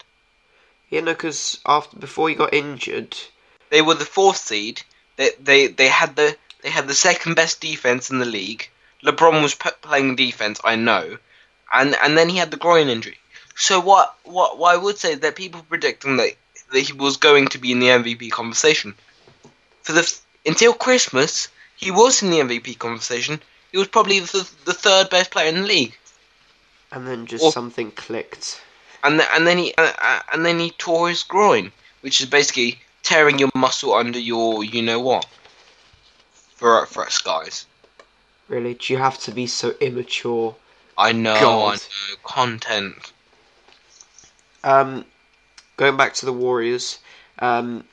[0.90, 3.16] Yeah, no, because after before he got injured,
[3.70, 4.82] They were the fourth seed.
[5.16, 8.68] They they they had the they had the second best defense in the league.
[9.02, 11.18] LeBron was p- playing defense, I know,
[11.72, 13.18] and and then he had the groin injury.
[13.56, 16.34] So what what what I would say that people predicting that
[16.72, 18.94] that he was going to be in the MVP conversation
[19.82, 23.40] for the until Christmas he was in the MVP conversation.
[23.72, 25.96] He was probably the, the third best player in the league,
[26.92, 28.60] and then just Or- something clicked.
[29.02, 32.26] And th- and then he uh, uh, and then he tore his groin, which is
[32.26, 35.26] basically tearing your muscle under your you know what
[36.56, 37.66] for for us guys.
[38.48, 40.54] Really, do you have to be so immature?
[40.98, 41.72] I know, God.
[41.72, 42.16] I know.
[42.22, 43.12] Content.
[44.64, 45.04] Um,
[45.76, 46.98] going back to the Warriors,
[47.38, 47.84] um,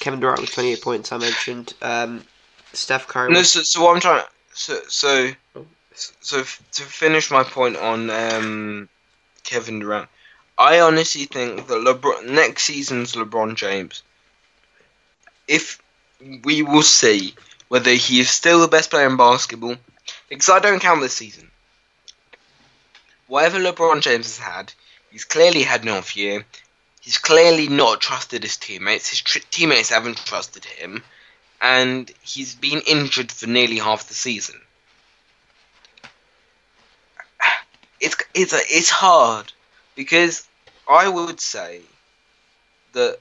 [0.00, 1.12] Kevin Durant with 28 points.
[1.12, 1.74] I mentioned.
[1.80, 2.24] Um,
[2.72, 3.32] Steph Curry.
[3.32, 4.22] No, so, so what I'm trying.
[4.22, 5.66] to, So so Oh.
[5.94, 8.88] so f- to finish my point on um,
[9.44, 10.08] Kevin Durant,
[10.58, 14.02] I honestly think that LeBron next season's LeBron James.
[15.46, 15.80] If
[16.42, 17.34] we will see
[17.68, 19.76] whether he is still the best player in basketball,
[20.28, 21.50] because I don't count this season.
[23.28, 24.72] Whatever LeBron James has had,
[25.10, 26.44] he's clearly had an off year.
[27.00, 29.10] He's clearly not trusted his teammates.
[29.10, 31.02] His tr- teammates haven't trusted him
[31.60, 34.60] and he's been injured for nearly half the season.
[38.00, 39.52] It's it's it's hard
[39.96, 40.47] because
[40.88, 41.82] I would say
[42.92, 43.20] that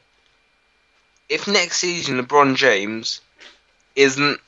[1.29, 3.21] if next season LeBron James
[3.95, 4.39] isn't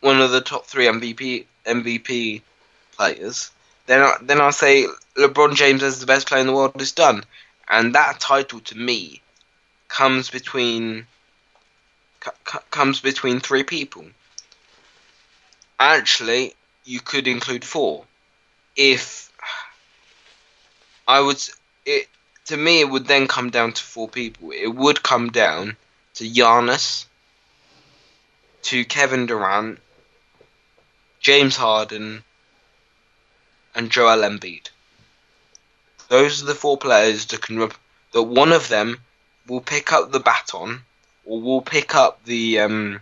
[0.00, 2.42] one of the top three MVP MVP
[2.92, 3.50] players,
[3.86, 6.92] then I, then I'll say LeBron James as the best player in the world is
[6.92, 7.24] done,
[7.68, 9.22] and that title to me
[9.88, 11.06] comes between
[12.24, 14.06] c- comes between three people.
[15.80, 18.06] Actually, you could include four.
[18.76, 19.30] If
[21.06, 21.42] I would,
[21.84, 22.08] it
[22.50, 24.50] to me it would then come down to four people.
[24.50, 25.76] It would come down
[26.14, 27.06] to Giannis,
[28.62, 29.78] to Kevin Durant,
[31.20, 32.24] James Harden,
[33.74, 34.68] and Joel Embiid.
[36.08, 37.74] Those are the four players that can rep-
[38.12, 39.00] that one of them
[39.46, 40.82] will pick up the baton
[41.24, 43.00] or will pick up the um,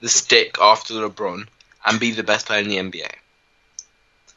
[0.00, 1.46] the stick after LeBron
[1.84, 3.10] and be the best player in the NBA.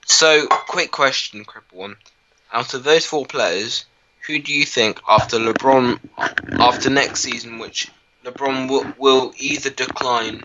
[0.05, 1.95] So, quick question, Cripple One.
[2.51, 3.85] Out of those four players,
[4.25, 5.99] who do you think after LeBron,
[6.59, 7.89] after next season, which
[8.23, 10.43] LeBron will, will either decline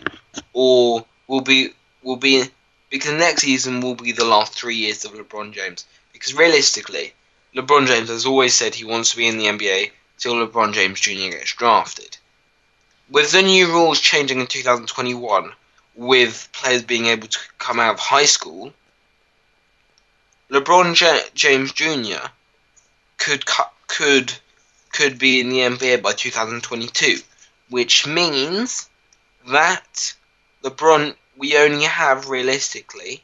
[0.52, 2.44] or will be will be
[2.90, 5.84] because next season will be the last three years of LeBron James.
[6.12, 7.12] Because realistically,
[7.54, 10.98] LeBron James has always said he wants to be in the NBA till LeBron James
[11.00, 11.30] Jr.
[11.30, 12.16] gets drafted.
[13.10, 15.52] With the new rules changing in 2021,
[15.94, 18.72] with players being able to come out of high school,
[20.50, 22.28] LeBron J- James Jr.
[23.18, 23.44] could
[23.86, 24.32] could
[24.92, 27.18] could be in the NBA by 2022,
[27.68, 28.88] which means
[29.48, 30.14] that
[30.62, 33.22] LeBron we only have realistically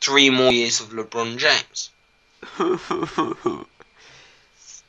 [0.00, 1.90] three more years of LeBron James.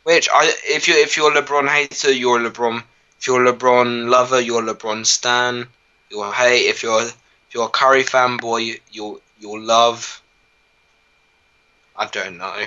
[0.03, 2.83] Which I, if you if you're a LeBron hater, you're a LeBron.
[3.19, 5.67] If you're a LeBron lover, you're a LeBron stan.
[6.09, 6.65] You'll hate.
[6.67, 7.15] If you're if
[7.53, 10.21] you're a Curry fanboy, you'll you'll love.
[11.95, 12.65] I don't know.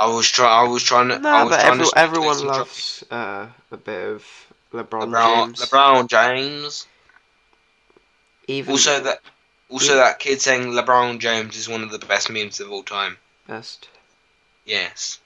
[0.00, 0.48] I was try.
[0.48, 1.16] I was trying to.
[1.16, 4.24] I no, was but trying every, to everyone loves uh, a bit of
[4.72, 5.60] LeBron, LeBron James.
[5.60, 6.86] LeBron James.
[8.48, 9.20] Even Also that.
[9.68, 13.18] Also that kid saying LeBron James is one of the best memes of all time.
[13.46, 13.88] best.
[14.64, 15.20] Yes.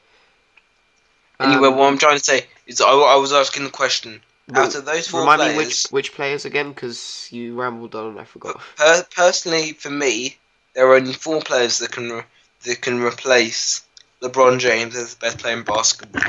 [1.40, 4.20] Anyway, Um, what I'm trying to say is I, I was asking the question.
[4.50, 7.94] well, out of those four remind me players, which which players again, because you rambled
[7.94, 8.60] on and I forgot.
[8.76, 10.36] per, personally for me,
[10.74, 12.24] there are only four players that can re-
[12.64, 13.83] that can replace
[14.24, 16.22] LeBron James is the best player in basketball.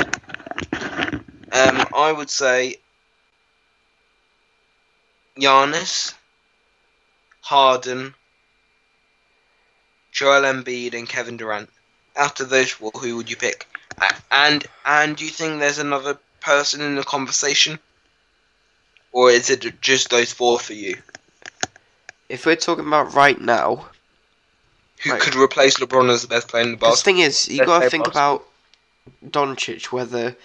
[1.54, 2.76] Um, I would say
[5.40, 6.14] Giannis,
[7.40, 8.14] Harden,
[10.12, 11.70] Joel Embiid, and Kevin Durant.
[12.18, 13.66] Of those four, who would you pick?
[14.30, 17.80] And and do you think there's another person in the conversation,
[19.14, 20.98] or is it just those four for you?
[22.28, 23.88] If we're talking about right now,
[25.06, 25.22] Who Right.
[25.22, 27.84] could replace LeBron as the best player in the Because the thing is, you got
[27.84, 28.48] to think about
[29.24, 29.92] Doncic.
[29.92, 30.36] Whether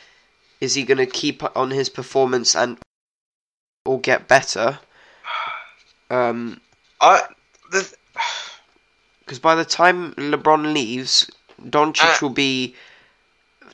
[0.60, 2.78] is he going to keep on his performance and
[3.86, 4.80] or get better?
[6.10, 6.60] Um,
[7.00, 7.22] I
[7.70, 7.88] the
[9.20, 11.30] because by the time LeBron leaves,
[11.62, 12.74] Doncic Uh, will be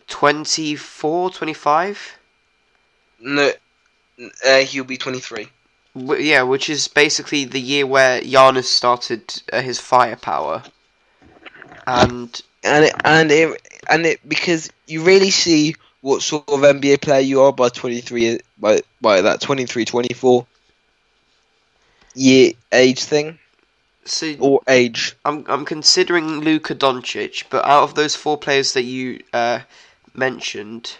[0.07, 2.19] 24, 25?
[3.21, 3.53] No,
[4.45, 5.49] uh, he'll be 23.
[5.97, 10.63] W- yeah, which is basically the year where Giannis started uh, his firepower.
[11.87, 17.01] And and it, and it, and it because you really see what sort of NBA
[17.01, 20.47] player you are by 23 by by that 23 24
[22.15, 23.39] year age thing.
[24.05, 25.17] So or age.
[25.25, 29.61] I'm I'm considering Luka Doncic, but out of those four players that you uh,
[30.15, 30.97] mentioned,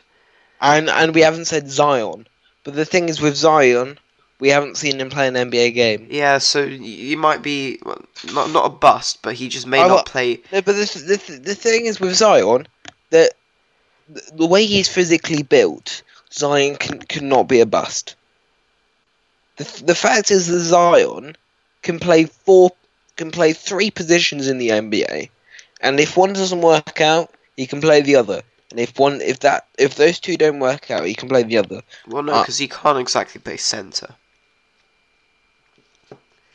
[0.61, 2.27] and and we haven't said Zion.
[2.65, 3.99] But the thing is with Zion
[4.39, 8.51] we haven't seen him play an NBA game yeah, so he might be well, not
[8.51, 10.41] not a bust, but he just may I not play.
[10.53, 12.67] no, but the, the the thing is with Zion
[13.11, 13.33] that
[14.09, 18.17] the, way he's physically built Zion can cannot be a bust
[19.57, 21.37] the the fact is that Zion
[21.83, 22.71] can play four
[23.17, 25.31] can play three positions in the NBA,
[25.81, 28.43] and if one doesn't work out, he can play the other.
[28.71, 31.59] And if one if that if those two don't work out, he can play the
[31.59, 31.83] other.
[32.07, 34.15] Well, no, Uh, because he can't exactly play center.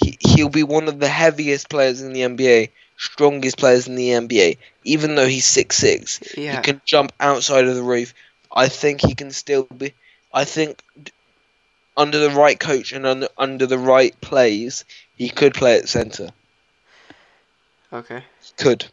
[0.01, 4.09] He he'll be one of the heaviest players in the NBA, strongest players in the
[4.09, 4.57] NBA.
[4.83, 8.13] Even though he's six six, Yeah, he can jump outside of the roof.
[8.51, 9.93] I think he can still be.
[10.33, 10.81] I think
[11.97, 14.85] under the right coach and under under the right plays,
[15.15, 16.29] he could play at center.
[17.93, 18.23] okay.
[18.57, 18.85] Could.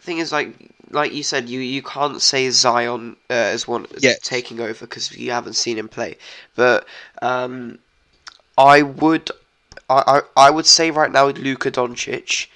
[0.00, 0.54] thing is, like
[0.90, 4.22] like you said, you, you can't say Zion uh, as one Yet.
[4.22, 6.16] taking over because you haven't seen him play.
[6.54, 6.86] But
[7.22, 7.78] um,
[8.58, 9.30] I would
[9.88, 12.46] I, I, I would say right now with Luka Doncic.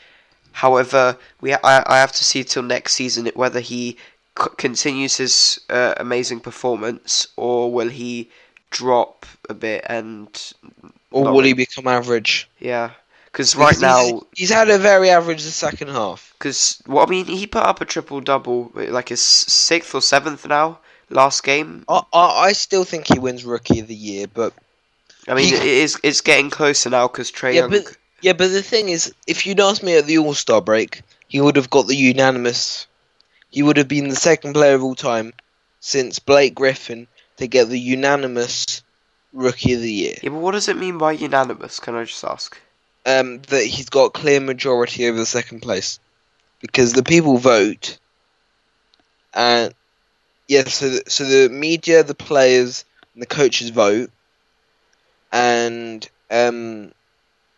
[0.52, 3.96] However, we I, I have to see till next season whether he
[4.38, 8.30] c- continues his uh, amazing performance or will he
[8.70, 10.28] drop a bit and
[11.10, 12.48] Or will he become average?
[12.58, 12.90] yeah.
[13.26, 16.32] Because right he's- now, he's had a very average the second half.
[16.38, 20.46] Because well, I mean, he put up a triple double, like his sixth or seventh
[20.48, 20.78] now
[21.10, 21.84] last game.
[21.86, 24.54] I, I, I still think he wins Rookie of the Year, but
[25.28, 27.70] I mean, it is it's getting closer now because Trae Yeah, Young.
[27.70, 28.32] but- yeah.
[28.32, 31.56] But the thing is, if you'd asked me at the All Star break, he would
[31.56, 32.86] have got the unanimous.
[33.50, 35.32] He would have been the second player of all time
[35.80, 37.06] since Blake Griffin
[37.38, 38.82] to get the unanimous
[39.32, 40.16] Rookie of the Year.
[40.22, 41.78] Yeah, but what does it mean by unanimous?
[41.80, 42.58] Can I just ask?
[43.04, 46.00] Um, that he's got clear majority over the second place
[46.60, 47.98] because the people vote,
[49.32, 49.72] and
[50.48, 54.10] yeah, so the, so the media, the players, and the coaches vote,
[55.32, 56.92] and um,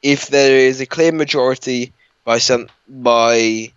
[0.03, 1.93] if there is a clear majority
[2.25, 3.73] by some by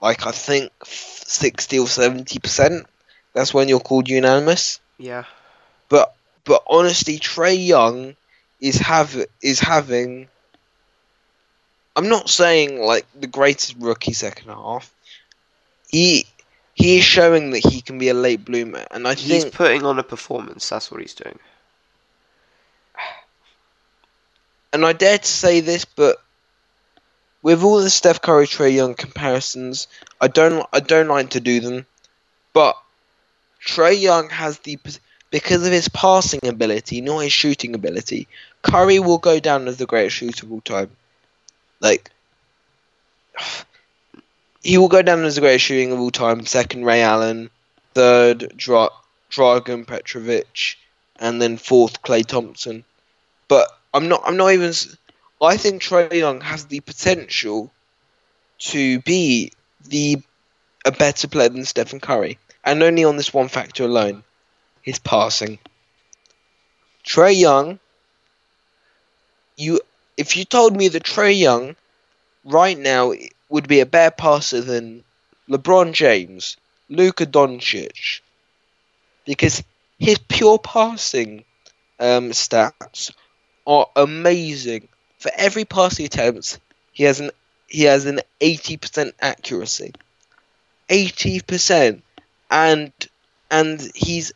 [0.00, 2.86] like I think sixty or seventy percent,
[3.34, 4.80] that's when you're called unanimous.
[4.98, 5.24] Yeah,
[5.88, 8.16] But but honestly, Trae Young
[8.60, 10.28] is have is having.
[11.94, 14.92] I'm not saying like the greatest rookie second half.
[15.88, 16.26] He
[16.74, 19.84] he is showing that he can be a late bloomer, and I he's think putting
[19.84, 20.68] on a performance.
[20.68, 21.38] That's what he's doing.
[24.72, 26.16] And I dare to say this, but
[27.42, 29.88] with all the Steph Curry Trae Young comparisons,
[30.20, 31.86] I don't I don't like to do them,
[32.52, 32.76] but
[33.64, 34.78] Trae Young has the
[35.30, 38.28] because of his passing ability, not his shooting ability.
[38.62, 40.90] Curry will go down as the greatest shooter of all time.
[41.80, 42.10] Like
[44.62, 46.46] he will go down as the greatest shooting of all time.
[46.46, 47.50] Second, Ray Allen.
[47.94, 48.88] Third, Dra-
[49.30, 50.76] Drazen Petrovic,
[51.16, 52.84] and then fourth, Klay Thompson.
[53.48, 54.22] But I'm not.
[54.24, 54.72] I'm not even.
[55.40, 57.72] I think Trae Young has the potential
[58.58, 59.52] to be
[59.84, 60.22] the
[60.84, 64.24] a better player than Stephen Curry, and only on this one factor alone,
[64.82, 65.58] his passing.
[67.04, 67.78] Trae Young.
[69.56, 69.80] You,
[70.16, 71.76] if you told me that Trae Young,
[72.44, 73.12] right now,
[73.48, 75.04] would be a better passer than
[75.48, 76.56] LeBron James,
[76.88, 78.20] Luka Doncic,
[79.26, 79.62] because
[79.98, 81.44] his pure passing
[82.00, 83.12] um, stats
[83.66, 84.88] are amazing.
[85.18, 86.58] For every pass he attempts,
[86.92, 87.30] he has an
[87.68, 89.92] he has an eighty percent accuracy.
[90.88, 92.02] Eighty percent,
[92.50, 92.92] and
[93.50, 94.32] and he's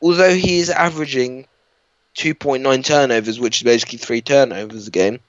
[0.00, 1.46] although he is averaging
[2.14, 5.20] two point nine turnovers, which is basically three turnovers a game.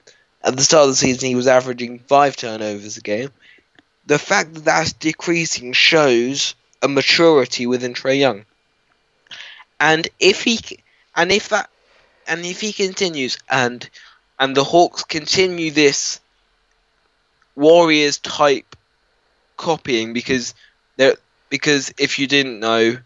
[0.42, 3.30] At the start of the season, he was averaging five turnovers a game.
[4.06, 8.44] The fact that that's decreasing shows a maturity within Trae Young.
[9.80, 10.60] And if he
[11.16, 11.70] and if that
[12.26, 13.88] and if he continues and
[14.38, 16.20] and the Hawks continue this
[17.56, 18.76] Warriors type
[19.56, 20.54] copying because
[20.96, 21.14] they
[21.48, 22.96] because if you didn't know,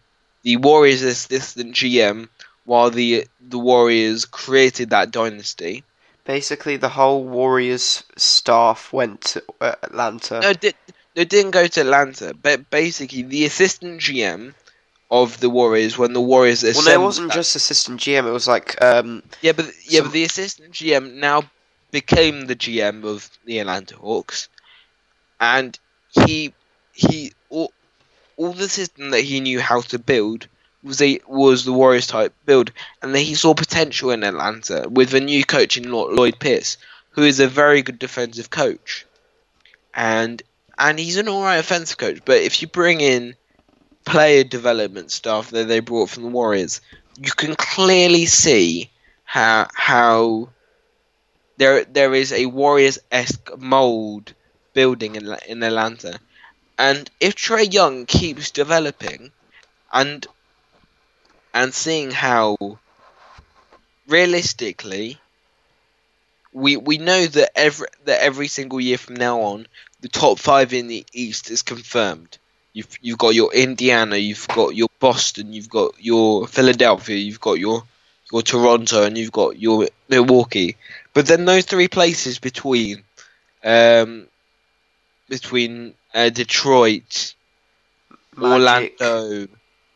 [0.43, 2.29] the Warriors assistant GM
[2.65, 5.83] while the the Warriors created that dynasty.
[6.25, 10.39] Basically, the whole Warriors staff went to uh, Atlanta.
[10.41, 10.73] No, di-
[11.15, 14.53] they didn't go to Atlanta, but basically the assistant GM
[15.11, 18.27] of the Warriors when the Warriors well, no, it wasn't that- just assistant GM.
[18.27, 21.43] It was like um, yeah, but yeah, some- but the assistant GM now
[21.91, 24.49] became the GM of the Atlanta Hawks,
[25.39, 25.77] and
[26.11, 26.53] he
[26.93, 27.71] he all,
[28.37, 30.47] all the system that he knew how to build
[30.83, 35.13] was a was the Warriors type build, and then he saw potential in Atlanta with
[35.13, 36.77] a new coach in Lloyd Pierce,
[37.11, 39.05] who is a very good defensive coach,
[39.95, 40.41] and
[40.77, 42.19] and he's an alright offensive coach.
[42.23, 43.35] But if you bring in
[44.05, 46.81] player development stuff that they brought from the Warriors,
[47.17, 48.89] you can clearly see
[49.25, 50.49] how how
[51.57, 54.33] there there is a Warriors esque mold
[54.73, 56.19] building in in Atlanta,
[56.77, 59.31] and if Trae Young keeps developing,
[59.93, 60.27] and
[61.53, 62.57] and seeing how
[64.07, 65.21] realistically
[66.51, 69.67] we we know that every that every single year from now on
[70.01, 72.38] the top five in the East is confirmed.
[72.73, 77.59] You've you've got your Indiana, you've got your Boston, you've got your Philadelphia, you've got
[77.59, 77.83] your
[78.31, 80.77] your Toronto, and you've got your Milwaukee.
[81.13, 83.03] But then those three places between,
[83.63, 84.27] um,
[85.27, 87.33] between uh, Detroit,
[88.35, 89.47] Magic Orlando,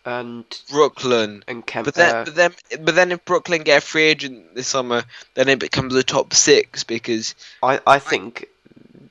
[0.06, 1.44] and Brooklyn.
[1.48, 1.86] and.
[1.86, 2.52] But then, uh, but then,
[2.82, 5.04] but then, if Brooklyn get a free agent this summer,
[5.36, 8.48] then it becomes the top six because I I think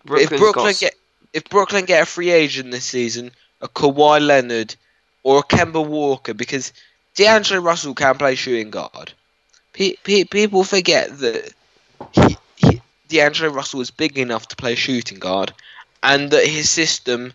[0.05, 0.95] Brooklyn's if Brooklyn got get
[1.33, 3.31] if Brooklyn get a free agent this season,
[3.63, 4.75] a Kawhi Leonard
[5.23, 6.73] or a Kemba Walker, because
[7.15, 9.13] D'Angelo Russell can play shooting guard.
[9.73, 11.53] Pe- pe- people forget that
[12.13, 15.53] he, he, D'Angelo Russell is big enough to play shooting guard,
[16.03, 17.33] and that his system,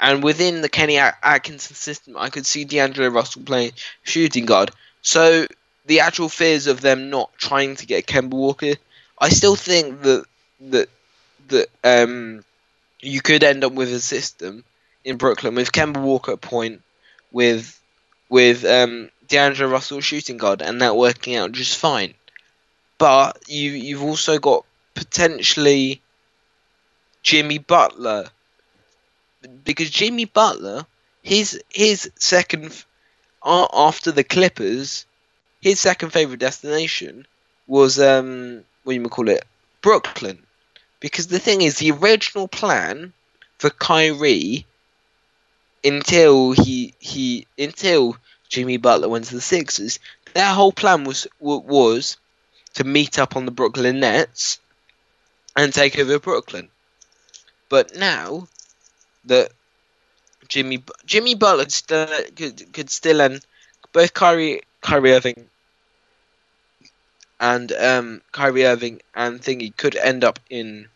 [0.00, 4.70] and within the Kenny Atkinson system, I could see D'Angelo Russell playing shooting guard.
[5.02, 5.46] So
[5.86, 8.74] the actual fears of them not trying to get Kemba Walker,
[9.18, 10.24] I still think that
[10.70, 10.88] that
[11.48, 12.44] that um
[13.00, 14.64] you could end up with a system
[15.04, 16.82] in Brooklyn with Kemba Walker at point,
[17.30, 17.80] with
[18.28, 22.14] with um, D'Angelo Russell shooting guard, and that working out just fine.
[22.98, 26.00] But you you've also got potentially
[27.22, 28.26] Jimmy Butler,
[29.64, 30.86] because Jimmy Butler,
[31.22, 32.84] his his second
[33.44, 35.04] after the Clippers,
[35.60, 37.26] his second favorite destination
[37.66, 39.44] was um what you call it
[39.80, 40.38] Brooklyn.
[41.00, 43.12] Because the thing is, the original plan
[43.58, 44.66] for Kyrie
[45.84, 48.16] until he he until
[48.48, 49.98] Jimmy Butler went to the Sixers,
[50.34, 52.16] their whole plan was was
[52.74, 54.58] to meet up on the Brooklyn Nets
[55.56, 56.68] and take over Brooklyn.
[57.68, 58.48] But now
[59.24, 59.52] that
[60.48, 63.44] Jimmy Jimmy Butler still could could still and
[63.92, 65.48] both Kyrie Kyrie Irving
[67.40, 70.88] and um, Kyrie Irving and Thingy could end up in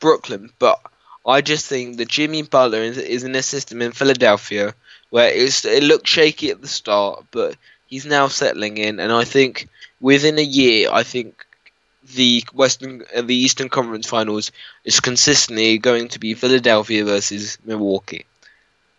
[0.00, 0.80] Brooklyn, but
[1.26, 4.74] I just think that Jimmy Butler is, is in a system in Philadelphia
[5.10, 7.56] where it looked shaky at the start, but
[7.86, 9.68] he's now settling in, and I think
[10.00, 11.44] within a year, I think
[12.14, 14.50] the Western, uh, the Eastern Conference Finals
[14.84, 18.24] is consistently going to be Philadelphia versus Milwaukee.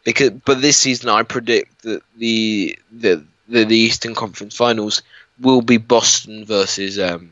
[0.06, 5.02] Because, but this season, I predict that the the the, the Eastern Conference Finals
[5.40, 7.32] will be Boston versus um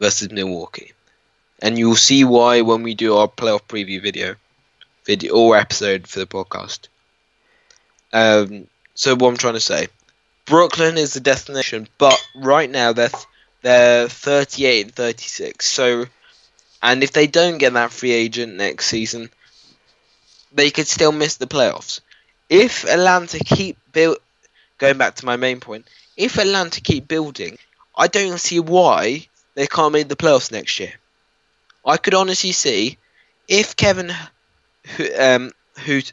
[0.00, 0.92] versus Milwaukee
[1.66, 4.36] and you'll see why when we do our playoff preview video,
[5.04, 6.86] video or episode for the podcast.
[8.12, 9.88] Um, so what I'm trying to say,
[10.44, 13.10] Brooklyn is the destination, but right now they're
[13.62, 15.66] they're 38 and 36.
[15.66, 16.04] So,
[16.84, 19.28] and if they don't get that free agent next season,
[20.52, 21.98] they could still miss the playoffs.
[22.48, 24.18] If Atlanta keep build,
[24.78, 27.58] going back to my main point, if Atlanta keep building,
[27.96, 30.92] I don't see why they can't make the playoffs next year.
[31.86, 32.98] I could honestly see
[33.46, 34.12] if Kevin
[35.18, 36.12] um Hoot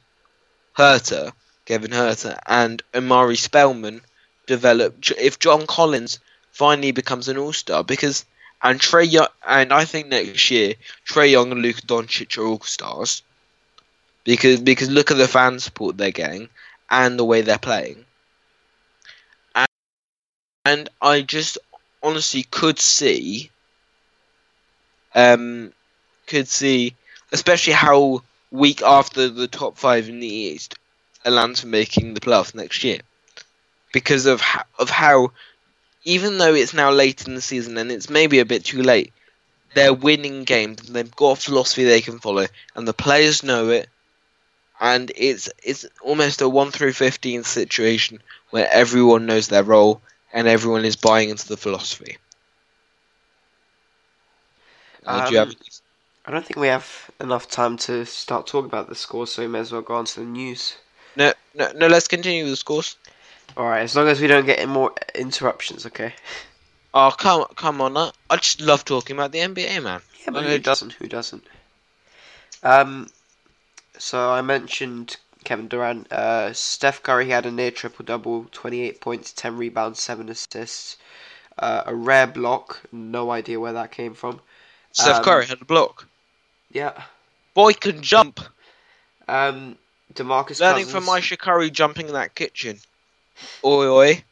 [0.78, 1.32] Huerter,
[1.66, 4.02] Kevin Huerter, and Omari Spellman
[4.46, 4.98] develop.
[5.18, 6.20] If John Collins
[6.52, 8.26] finally becomes an All Star, because
[8.62, 10.76] and Trae Young, and I think next year
[11.08, 13.24] Trae Young and Luka Doncic are All Stars,
[14.24, 16.50] because because look at the fan support they're getting
[16.90, 18.06] and the way they're playing,
[19.56, 19.68] and,
[20.66, 21.58] and I just
[22.04, 23.50] honestly could see
[25.16, 25.74] um,
[26.28, 26.96] could see,
[27.32, 30.76] especially how week after the top five in the East,
[31.26, 33.00] Atlanta making the playoffs next year,
[33.94, 35.32] because of ho- of how,
[36.06, 39.14] even though it's now late in the season and it's maybe a bit too late,
[39.76, 40.82] they're winning games.
[40.88, 43.90] And they've got a philosophy they can follow, and the players know it.
[44.80, 50.02] And it's it's almost a one through fifteen situation where everyone knows their role
[50.32, 52.18] and everyone is buying into the philosophy.
[55.06, 55.56] Uh, do you have Um.
[56.26, 59.48] I don't think we have enough time to start talking about the scores, so we
[59.50, 60.78] may as well go on to the news.
[61.18, 61.88] No, no, no.
[61.88, 62.96] Let's continue with the scores.
[63.58, 66.14] All right, as long as we don't get any more interruptions, okay?
[66.94, 68.12] Oh, come, come on!
[68.30, 70.02] I just love talking about the NBA, man.
[70.24, 70.94] Yeah, but who doesn't?
[70.94, 71.44] Who doesn't?
[72.64, 73.10] Um,
[73.98, 76.12] so I mentioned Kevin Durant.
[76.12, 80.98] Uh, Steph Curry had a near triple double, 28 points, 10 rebounds, 7 assists.
[81.58, 84.40] Uh, a rare block, no idea where that came from.
[84.94, 86.08] Steph Um, Curry had a block.
[86.72, 87.04] Yeah.
[87.54, 88.40] Boy can jump.
[89.28, 89.78] Um,
[90.14, 90.92] Demarcus Learning Cousins.
[90.92, 92.80] from Ayesha Curry jumping in that kitchen.
[93.64, 94.24] Oi, oi.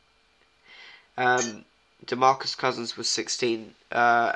[1.17, 1.65] Um,
[2.05, 4.33] Demarcus Cousins was 16, uh,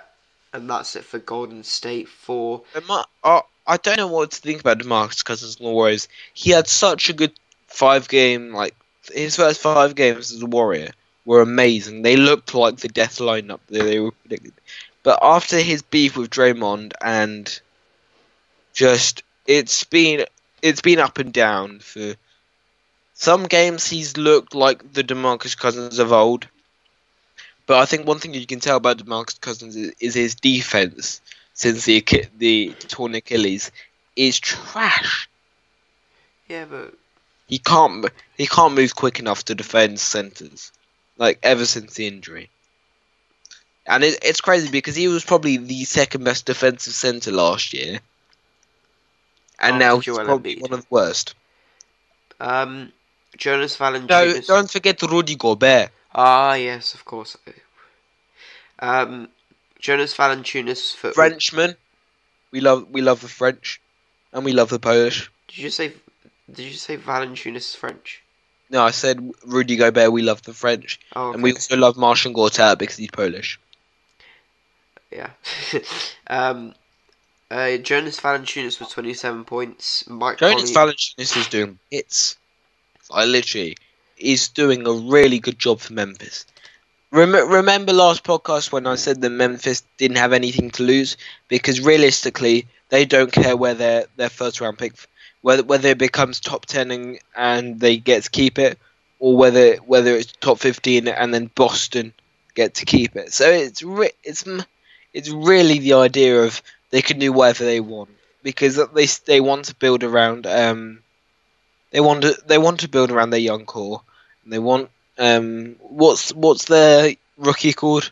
[0.54, 2.08] and that's it for Golden State.
[2.08, 6.08] For I, uh, I don't know what to think about DeMarcus Cousins and the Warriors.
[6.34, 7.32] He had such a good
[7.68, 8.76] five game, like
[9.14, 10.92] his first five games as a Warrior
[11.26, 12.02] were amazing.
[12.04, 14.54] They looked like the death lineup that they were predicted.
[15.06, 17.62] But after his beef with Draymond and
[18.74, 20.26] just it's been
[20.62, 22.16] it's been up and down for
[23.16, 26.48] some games he's looked like the DeMarcus Cousins of old.
[27.68, 31.22] But I think one thing you can tell about DeMarcus Cousins is, is his defense
[31.54, 32.04] since the
[32.38, 33.72] the torn Achilles
[34.16, 35.30] is trash.
[36.48, 36.94] yeah, but
[37.48, 38.06] He can't
[38.38, 40.72] he can't move quick enough to defend centers,
[41.18, 42.52] like ever since the injury.
[43.88, 48.00] And it, it's crazy because he was probably the second best defensive center last year,
[49.60, 50.62] and After now he's Joel probably Embiid.
[50.62, 51.36] one of the worst.
[52.40, 52.92] um,
[53.38, 55.92] Jonas No, don't forget Rudy Gobert.
[56.14, 57.38] Ah, yes, of course.
[58.80, 59.30] Um,
[59.80, 61.76] Jonas Valanciunas for Frenchman.
[62.52, 63.82] We love we love the French,
[64.34, 65.30] and we love the Polish.
[65.48, 65.94] Did you say?
[66.52, 68.22] Did you say Valanciunas is French?
[68.70, 70.12] No, I said Rudy Gobert.
[70.12, 73.60] We love the French, Oh, and we also love Marcin Gortat because he's Polish.
[75.12, 75.30] Yeah.
[76.28, 76.74] um,
[77.50, 80.08] uh, Jonas Valanciunas with twenty-seven points.
[80.10, 80.94] Mike Jonas Conley.
[80.94, 82.38] Valanciunas is doing hits.
[83.12, 83.78] I literally
[84.18, 86.46] is doing a really good job for Memphis.
[87.12, 91.82] Rem- remember last podcast when I said that Memphis didn't have anything to lose because
[91.82, 94.94] realistically they don't care where their their first round pick
[95.42, 98.80] whether whether it becomes top ten and, and they get to keep it
[99.20, 102.14] or whether whether it's top fifteen and then Boston
[102.56, 103.32] get to keep it.
[103.32, 104.46] So it's re- it's
[105.16, 106.62] it's really the idea of
[106.92, 108.12] they can do whatever they want
[108.44, 111.00] because they they want to build around um
[111.92, 114.02] they want to they want to build around their young core
[114.44, 118.12] and they want um what's what's their rookie called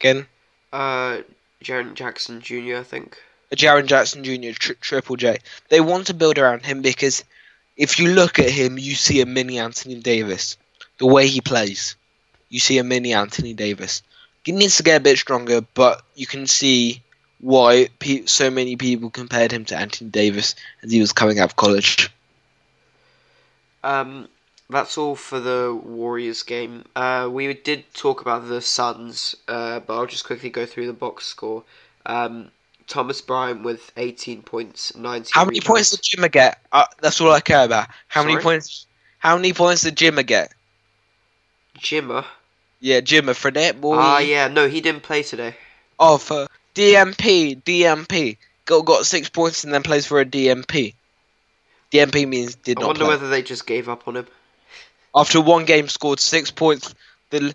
[0.00, 0.26] again
[0.72, 1.22] Uh,
[1.62, 2.78] Jaren Jackson Jr.
[2.78, 3.18] I think.
[3.54, 4.52] Jaren Jackson Jr.
[4.52, 5.38] Tri- Triple J
[5.68, 7.24] they want to build around him because
[7.76, 10.56] if you look at him you see a mini Anthony Davis
[10.98, 11.96] the way he plays
[12.48, 14.02] you see a mini Anthony Davis
[14.44, 17.00] he needs to get a bit stronger but you can see
[17.40, 21.50] why pe- so many people compared him to Anthony Davis as he was coming out
[21.50, 22.10] of college
[23.82, 24.28] Um,
[24.70, 26.84] that's all for the Warriors game.
[26.96, 30.94] Uh, we did talk about the Suns, uh, but I'll just quickly go through the
[30.94, 31.64] box score.
[32.06, 32.50] Um,
[32.86, 36.60] Thomas Bryant with 18 points, 19 How many points did Jimmer get?
[36.72, 37.88] Uh, that's all I care about.
[38.08, 38.86] How many points?
[39.18, 40.52] How many points did Jimmer get?
[41.78, 42.24] Jimmer.
[42.84, 43.96] Yeah, Jimmer for that boy.
[43.96, 45.56] Ah, yeah, no, he didn't play today.
[45.98, 48.36] Oh, for DNP, DNP.
[48.66, 50.92] Got got six points and then plays for a DNP.
[51.90, 53.08] DNP means did I not I wonder play.
[53.08, 54.26] whether they just gave up on him.
[55.14, 56.94] After one game, scored six points.
[57.30, 57.54] The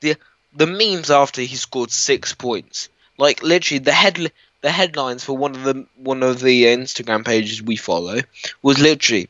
[0.00, 0.16] the
[0.56, 5.54] the memes after he scored six points, like literally the head the headlines for one
[5.54, 8.22] of the one of the Instagram pages we follow
[8.60, 9.28] was literally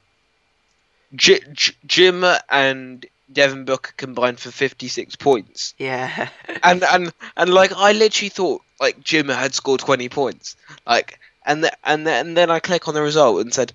[1.15, 6.28] J- J- Jim and Devin Booker combined for fifty six points, Yeah.
[6.62, 10.57] and and and like I literally thought like Jim had scored twenty points,
[10.87, 13.72] like and th- and then and then I click on the result and said,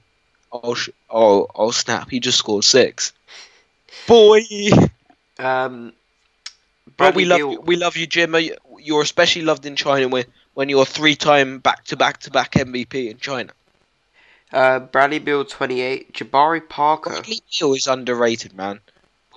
[0.51, 3.13] oh sh- oh oh snap, he just scored six.
[4.07, 4.41] Boy.
[5.37, 5.93] um,
[6.97, 8.35] But we love you, we love you, Jim.
[8.79, 12.51] You're especially loved in China when when you're three time back to back to back
[12.53, 13.51] MVP in China.
[14.51, 17.11] uh, Bradley Beal 28, Jabari Parker.
[17.11, 18.79] Bradley Beal is underrated, man.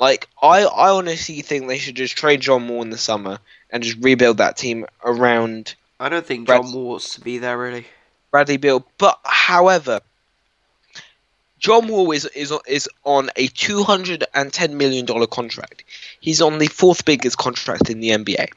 [0.01, 3.38] Like I, I honestly think they should just trade John Wall in the summer
[3.70, 7.38] and just rebuild that team around I don't think Brad- John Wall wants to be
[7.38, 7.86] there really.
[8.30, 8.84] Bradley Beal.
[8.99, 10.01] But however,
[11.59, 15.84] John Wall is is is on a two hundred and ten million dollar contract.
[16.20, 18.49] He's on the fourth biggest contract in the NBA.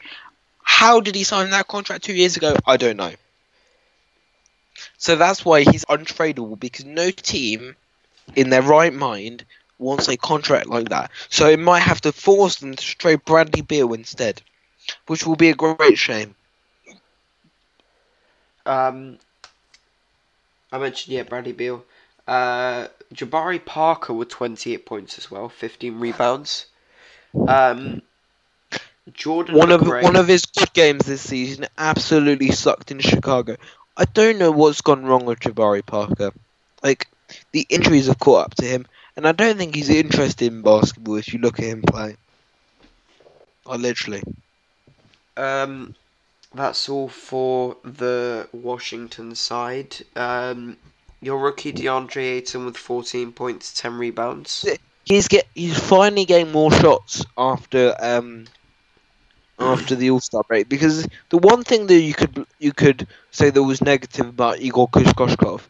[0.63, 2.55] How did he sign that contract two years ago?
[2.65, 3.13] I don't know.
[4.97, 7.75] So that's why he's untradeable because no team
[8.35, 9.45] in their right mind
[9.77, 11.11] wants a contract like that.
[11.29, 14.41] So it might have to force them to trade Bradley Beal instead,
[15.07, 16.35] which will be a great shame.
[18.65, 19.19] Um,
[20.71, 21.83] I mentioned yeah, Bradley Beal.
[22.27, 26.65] Uh, Jabari Parker with 28 points as well, 15 rebounds.
[27.47, 28.01] Um,
[29.13, 33.57] Jordan One of one of his good games this season absolutely sucked in Chicago.
[33.95, 36.31] I don't know what's gone wrong with Jabari Parker.
[36.81, 37.07] Like
[37.51, 41.15] the injuries have caught up to him, and I don't think he's interested in basketball.
[41.15, 42.15] If you look at him play,
[43.65, 44.23] I literally.
[45.37, 45.95] Um,
[46.53, 49.95] that's all for the Washington side.
[50.15, 50.77] Um,
[51.21, 54.65] your rookie DeAndre Ayton with 14 points, 10 rebounds.
[55.05, 58.45] He's get he's finally getting more shots after um
[59.59, 63.49] after the All Star break because the one thing that you could you could say
[63.51, 65.61] that was negative about Igor Kushkoshkov,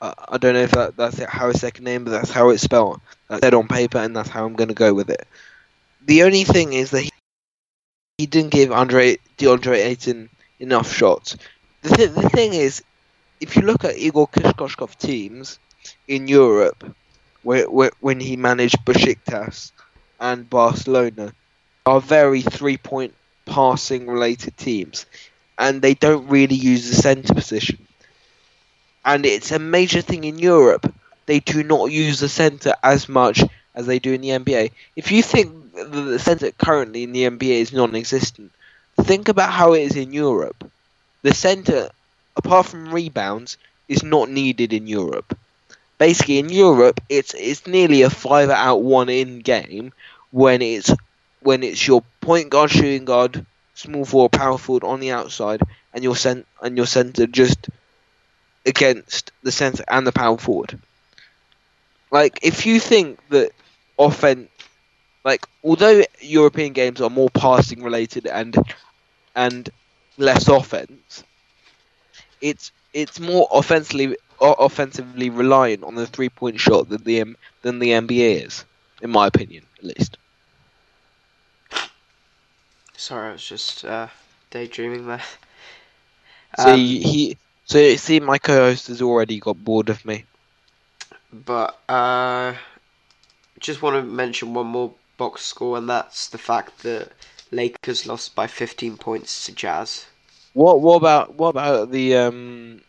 [0.00, 2.62] uh, I don't know if that, that's how his second name, but that's how it's
[2.62, 3.00] spelled.
[3.28, 5.26] That's said on paper, and that's how I'm going to go with it.
[6.06, 7.10] The only thing is that he,
[8.18, 10.30] he didn't give Andre DeAndre Ayton
[10.60, 11.36] enough shots.
[11.82, 12.82] The th- the thing is,
[13.40, 15.58] if you look at Igor Kushkoshkov teams
[16.06, 16.94] in Europe,
[17.42, 19.72] where, where, when he managed Besiktas
[20.20, 21.32] and Barcelona,
[21.86, 23.14] are very three-point
[23.46, 25.06] passing related teams,
[25.58, 27.87] and they don't really use the centre position.
[29.08, 30.94] And it's a major thing in Europe.
[31.26, 33.42] They do not use the centre as much
[33.74, 34.70] as they do in the NBA.
[34.96, 38.52] If you think the centre currently in the NBA is non-existent,
[39.00, 40.70] think about how it is in Europe.
[41.22, 41.90] The centre,
[42.36, 43.56] apart from rebounds,
[43.88, 45.36] is not needed in Europe.
[45.98, 49.92] Basically, in Europe, it's it's nearly a five out one in game
[50.32, 50.92] when it's
[51.40, 55.62] when it's your point guard, shooting guard, small forward, power forward on the outside,
[55.94, 57.68] and your cent and your centre just
[58.68, 60.80] against the centre and the power forward.
[62.12, 63.52] Like, if you think that
[63.98, 64.50] offense,
[65.24, 68.56] like, although European games are more passing related and
[69.34, 69.68] and
[70.18, 71.24] less offense,
[72.40, 77.24] it's it's more offensively offensively reliant on the three point shot than the
[77.62, 78.64] than the NBA is,
[79.02, 80.18] in my opinion, at least.
[82.96, 84.08] Sorry, I was just uh,
[84.50, 85.22] daydreaming there.
[86.56, 87.38] So Um, he,
[87.68, 90.24] so you see, my co-host has already got bored of me.
[91.30, 92.54] But uh,
[93.60, 97.12] just want to mention one more box score, and that's the fact that
[97.52, 100.06] Lakers lost by 15 points to Jazz.
[100.54, 102.80] What what about what about the um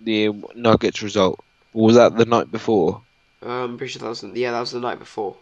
[0.00, 1.38] the Nuggets result?
[1.72, 3.02] Or was that the night before?
[3.40, 5.36] Uh, I'm pretty sure that was the, yeah, that was the night before.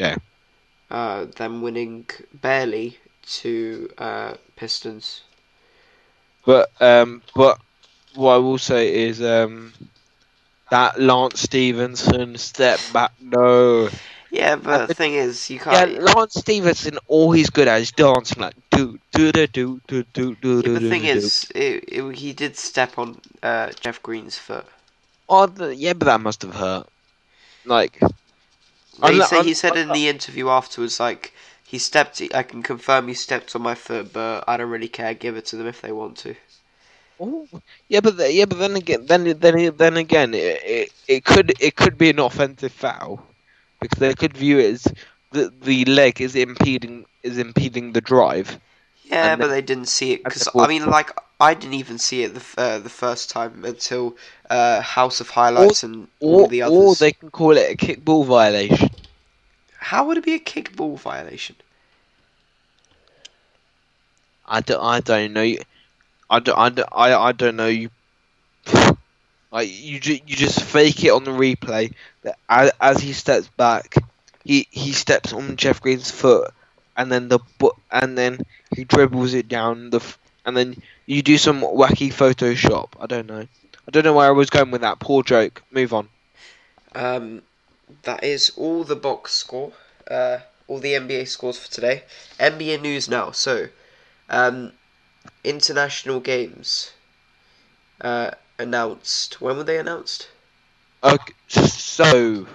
[0.00, 0.16] Okay.
[0.90, 2.98] Uh, them winning barely
[3.40, 5.22] to uh, Pistons.
[6.46, 7.58] But um but
[8.18, 9.72] what I will say is um
[10.70, 13.88] that Lance Stephenson step back no.
[14.30, 15.90] Yeah, but the thing is, you can't.
[15.90, 20.04] Yeah, Lance Stephenson all he's good at is dancing like do do do do do
[20.12, 21.08] do do Yeah, do the thing do.
[21.08, 24.66] is, it, it, he did step on uh, Jeff Green's foot.
[25.28, 26.86] Oh, the, yeah, but that must have hurt.
[27.64, 28.00] Like,
[29.06, 31.32] He, said, he said in the interview afterwards, like,
[31.64, 32.20] he stepped.
[32.34, 35.14] I can confirm he stepped on my foot, but I don't really care.
[35.14, 36.34] Give it to them if they want to.
[37.20, 37.48] Oh,
[37.88, 41.52] yeah, but the, yeah, but then again, then then then again, it, it it could
[41.58, 43.24] it could be an offensive foul
[43.80, 44.86] because they could view it as
[45.32, 48.58] the the leg is impeding is impeding the drive.
[49.04, 51.10] Yeah, but the- they didn't see it because I mean, like,
[51.40, 54.16] I didn't even see it the uh, the first time until
[54.50, 56.96] uh, House of Highlights and all Or the or others.
[56.96, 58.88] they can call it a kickball violation.
[59.80, 61.56] How would it be a kickball violation?
[64.46, 65.54] I don't I don't know.
[66.30, 67.90] I don't I don't, I, I don't know you.
[69.50, 73.48] Like you ju- you just fake it on the replay that as, as he steps
[73.56, 73.94] back,
[74.44, 76.52] he he steps on Jeff Green's foot,
[76.98, 77.38] and then the
[77.90, 78.40] and then
[78.76, 80.00] he dribbles it down the
[80.44, 80.76] and then
[81.06, 82.88] you do some wacky Photoshop.
[83.00, 83.46] I don't know.
[83.86, 84.98] I don't know where I was going with that.
[84.98, 85.62] Poor joke.
[85.70, 86.08] Move on.
[86.94, 87.42] Um,
[88.02, 89.72] that is all the box score.
[90.10, 92.04] Uh, all the NBA scores for today.
[92.38, 93.30] NBA news now.
[93.30, 93.68] So,
[94.28, 94.72] um,
[95.48, 96.92] international games.
[98.00, 99.40] Uh, announced.
[99.40, 100.28] When were they announced?
[101.02, 102.46] Okay, so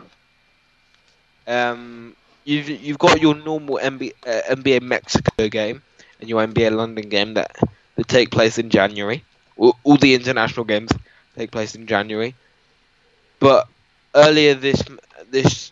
[1.47, 2.15] um,
[2.45, 5.83] you've you've got your normal NBA, uh, NBA Mexico game
[6.19, 7.51] and your NBA London game that
[7.95, 9.25] that take place in January.
[9.57, 10.91] All, all the international games
[11.35, 12.35] take place in January,
[13.39, 13.67] but
[14.15, 14.83] earlier this
[15.29, 15.71] this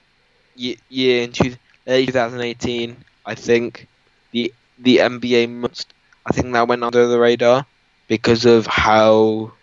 [0.56, 1.54] ye- year in two,
[1.88, 3.88] uh, 2018, I think
[4.32, 5.94] the the NBA must
[6.26, 7.66] I think that went under the radar
[8.08, 9.54] because of how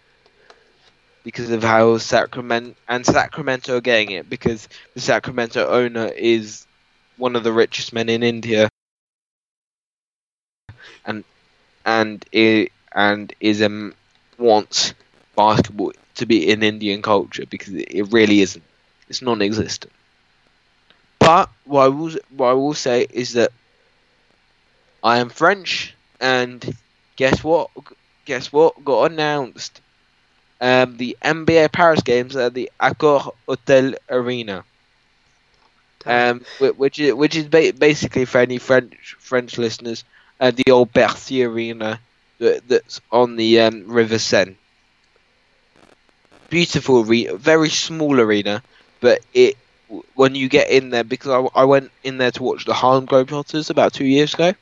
[1.25, 6.67] because of how Sacramento and Sacramento are getting it because the Sacramento owner is
[7.17, 8.69] one of the richest men in India
[11.05, 11.25] and
[11.85, 13.95] and i and is um
[14.39, 14.95] wants
[15.37, 18.65] basketball to be in Indian culture because it, it really isn't.
[19.09, 19.93] It's non-existent.
[21.21, 23.53] But what I will what I will say is that
[25.03, 26.77] I am French, and
[27.16, 27.71] guess what?
[28.25, 28.85] Guess what?
[28.85, 29.81] Got announced.
[30.61, 34.64] Um, the NBA Paris games at the Accor Hotel Arena,
[36.07, 40.05] um, which is which is basically for any French French listeners,
[40.41, 42.01] uh, the old Bercy Arena
[42.39, 44.57] that, that's on the um, River Seine.
[46.51, 48.62] Beautiful arena, very small arena,
[49.01, 49.57] but it
[50.14, 53.07] when you get in there because I, I went in there to watch the Harlem
[53.07, 54.53] Globetrotters about two years ago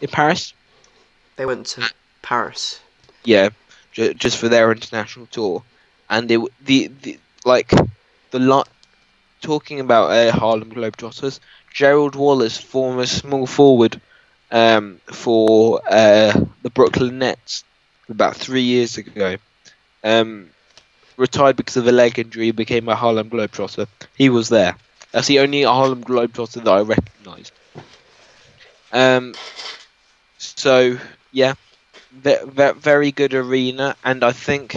[0.00, 0.52] in Paris.
[1.36, 1.90] They went to
[2.22, 2.80] Paris.
[3.24, 3.50] Yeah,
[3.92, 5.62] ju- just for their international tour,
[6.10, 7.70] and w- the the like
[8.30, 8.68] the lot
[9.42, 11.40] talking about uh, Harlem Globetrotters.
[11.72, 14.00] Gerald Wallace, former small forward
[14.52, 16.32] um, for uh,
[16.62, 17.64] the Brooklyn Nets,
[18.08, 19.36] about three years ago,
[20.04, 20.48] um,
[21.16, 22.52] retired because of a leg injury.
[22.52, 23.88] Became a Harlem Globetrotter.
[24.16, 24.76] He was there.
[25.10, 27.52] That's the only Harlem Globetrotter that I recognised.
[28.92, 29.34] Um,
[30.38, 30.98] so
[31.34, 31.54] yeah,
[32.12, 34.74] ve- ve- very good arena, and I think,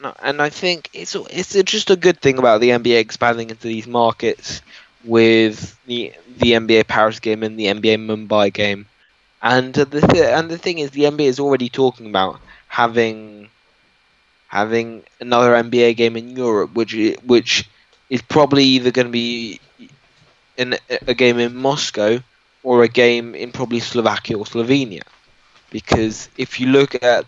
[0.00, 3.66] no, and I think it's it's just a good thing about the NBA expanding into
[3.68, 4.62] these markets
[5.04, 8.86] with the the NBA Paris game and the NBA Mumbai game,
[9.42, 13.50] and the th- and the thing is, the NBA is already talking about having
[14.48, 16.94] having another NBA game in Europe, which
[17.24, 17.68] which
[18.10, 19.60] is probably either going to be
[20.56, 22.20] in a game in Moscow
[22.68, 25.02] or a game in probably Slovakia or Slovenia.
[25.70, 27.24] Because if you look at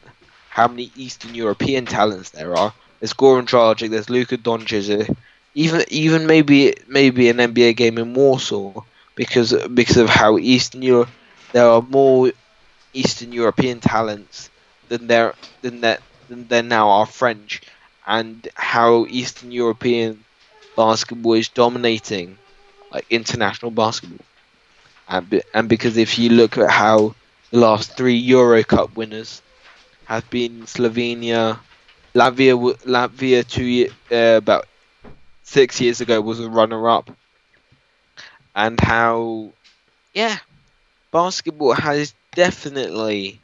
[0.48, 5.08] how many Eastern European talents there are, there's Goran Dragic, there's Luka Doncic,
[5.54, 8.82] even even maybe maybe an NBA game in Warsaw
[9.16, 11.10] because because of how Eastern Europe
[11.52, 12.32] there are more
[12.92, 14.50] Eastern European talents
[14.88, 17.62] than there than that than there now are French,
[18.06, 20.24] and how Eastern European
[20.76, 22.38] basketball is dominating
[22.92, 24.24] like international basketball.
[25.10, 27.14] And, and because if you look at how
[27.50, 29.42] the last three Euro Cup winners
[30.04, 31.60] have been Slovenia,
[32.14, 34.66] Latvia, Latvia two ye- uh, about
[35.44, 37.10] six years ago was a runner-up,
[38.54, 39.52] and how,
[40.14, 40.38] yeah,
[41.12, 43.42] basketball has definitely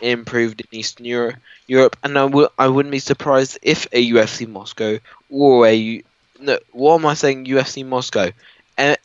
[0.00, 1.36] improved in Eastern Europe.
[1.66, 4.98] Europe, and I wouldn't be surprised if a UFC Moscow
[5.30, 6.02] or a
[6.40, 7.46] no, what am I saying?
[7.46, 8.30] UFC Moscow,
[8.78, 8.96] an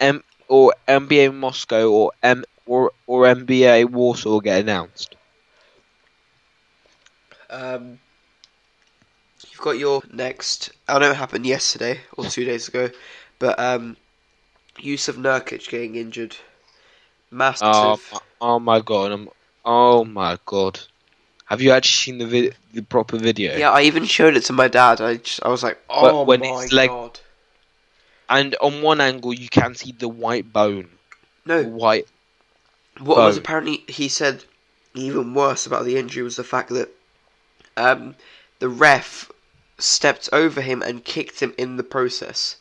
[0.00, 5.16] M or NBA Moscow or M or or NBA Warsaw get announced.
[7.50, 7.98] Um,
[9.50, 10.72] you've got your next.
[10.88, 12.90] I know it happened yesterday or two days ago,
[13.38, 13.96] but um,
[14.78, 16.36] Yusuf Nurkic getting injured.
[17.30, 17.66] Massive.
[17.68, 19.12] Oh, my- oh my god!
[19.12, 19.28] I'm,
[19.64, 20.80] oh my god!
[21.46, 23.56] Have you actually seen the vid- the proper video?
[23.56, 25.00] yeah, I even showed it to my dad.
[25.00, 27.20] I just, I was like, oh when my his leg- god.
[28.28, 30.88] And on one angle, you can see the white bone.
[31.44, 32.08] No, white.
[32.98, 34.44] what was apparently he said
[34.94, 36.88] even worse about the injury was the fact that
[37.76, 38.16] um,
[38.58, 39.30] the ref
[39.78, 42.56] stepped over him and kicked him in the process.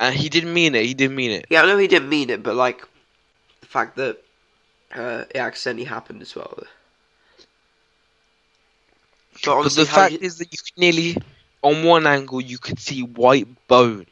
[0.00, 0.84] And he didn't mean it.
[0.84, 1.46] He didn't mean it.
[1.48, 2.82] Yeah, I know he didn't mean it, but like
[3.60, 4.18] the fact that
[4.94, 6.52] uh, it accidentally happened as well.
[9.44, 11.16] But But the fact you- is that you nearly,
[11.62, 14.06] on one angle, you could see white bone.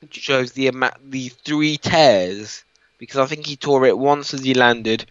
[0.00, 2.64] Which shows the amount, the three tears,
[2.98, 5.06] because I think he tore it once as he landed,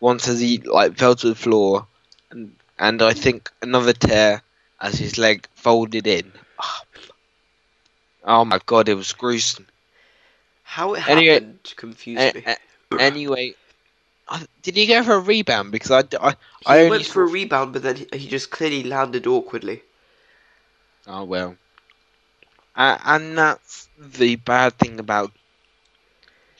[0.00, 1.86] once as he like fell to the floor,
[2.30, 4.42] and and I think another tear
[4.80, 6.32] as his leg folded in.
[8.24, 9.66] Oh my god, it was gruesome.
[10.62, 12.44] how it Anyway- happened confused A- me.
[12.46, 13.54] a- anyway,
[14.28, 15.72] I, did he go for a rebound?
[15.72, 16.30] Because I, I,
[16.60, 19.82] He I only went for a rebound, but then he, he just clearly landed awkwardly.
[21.06, 21.56] Oh well.
[22.76, 25.32] Uh, and that's the bad thing about.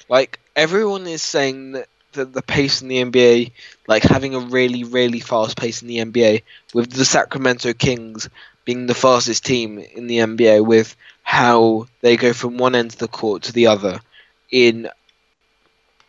[0.09, 3.53] Like everyone is saying that, that the pace in the NBA,
[3.87, 6.43] like having a really really fast pace in the NBA,
[6.75, 8.29] with the Sacramento Kings
[8.65, 12.99] being the fastest team in the NBA, with how they go from one end of
[12.99, 14.01] the court to the other
[14.51, 14.89] in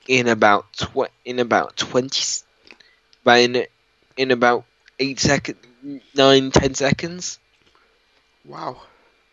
[0.08, 2.22] in about tw- in about twenty,
[3.26, 3.66] in
[4.18, 4.66] in about
[5.00, 5.60] eight seconds,
[6.16, 7.40] nine ten seconds
[8.48, 8.78] Wow.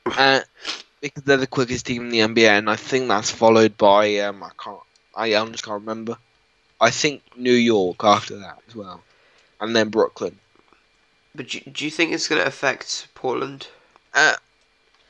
[0.07, 0.41] uh,
[1.01, 4.43] because they're the quickest team in the NBA, and I think that's followed by um,
[4.43, 4.81] I can't,
[5.15, 6.17] I um, just can't remember.
[6.81, 9.03] I think New York after that as well,
[9.61, 10.39] and then Brooklyn.
[11.35, 13.69] But do, do you think it's going to affect Portland?
[14.13, 14.35] Uh,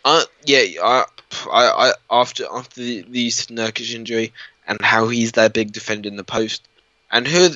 [0.04, 1.04] uh yeah, I,
[1.50, 4.32] I, I after after the, the Nurkic injury
[4.66, 6.68] and how he's their big defender in the post,
[7.10, 7.50] and who,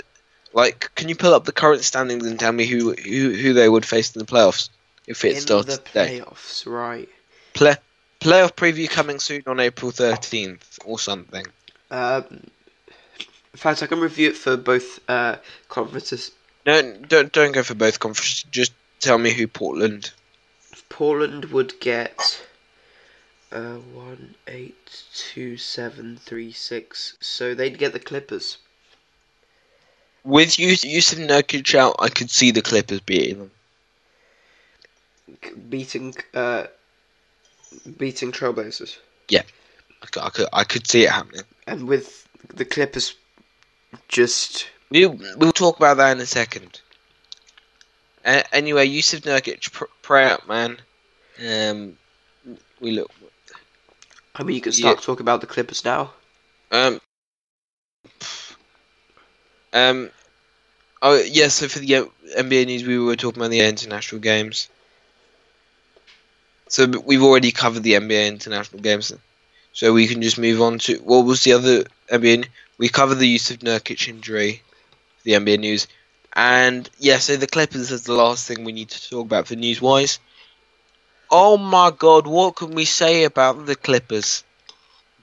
[0.54, 3.68] Like, can you pull up the current standings and tell me who who, who they
[3.68, 4.70] would face in the playoffs
[5.08, 6.20] if it in started the today?
[6.20, 7.08] playoffs, right?
[7.54, 7.74] Play,
[8.20, 11.46] playoff preview coming soon on April 13th or something.
[11.90, 15.36] Um, in fact, I can review it for both uh,
[15.68, 16.32] conferences.
[16.66, 18.44] No, don't don't go for both conferences.
[18.50, 20.12] Just tell me who Portland.
[20.90, 22.42] Portland would get
[23.50, 27.16] uh, one, eight, two, seven, three, six.
[27.20, 28.58] So they'd get the Clippers.
[30.24, 33.50] With Yus- Yusuf Nurkic out, I could see the Clippers beating them.
[35.68, 36.66] Beating uh,
[37.96, 38.96] beating Trailblazers,
[40.02, 41.42] I could, I could, I could see it happening.
[41.66, 43.14] and with the Clippers,
[44.08, 46.80] just We we'll talk about that in a second.
[48.24, 50.78] Uh, anyway, Jusuf Nurkic, pr- pray up, man.
[51.44, 51.96] Um,
[52.80, 53.10] we look.
[54.34, 56.12] I mean, you can start talking about the Clippers now.
[56.70, 57.00] Um.
[59.72, 60.10] Um.
[61.02, 61.48] Oh yeah.
[61.48, 64.68] So for the NBA news, we were talking about the international games.
[66.68, 69.12] So we've already covered the NBA international games,
[69.72, 72.46] so we can just move on to what was the other NBA?
[72.76, 74.62] We covered the Jusuf Nurkic injury,
[75.24, 75.86] the NBA news,
[76.34, 77.18] and yeah.
[77.18, 80.18] So the Clippers is the last thing we need to talk about for news wise.
[81.30, 82.26] Oh my God!
[82.26, 84.44] What can we say about the Clippers?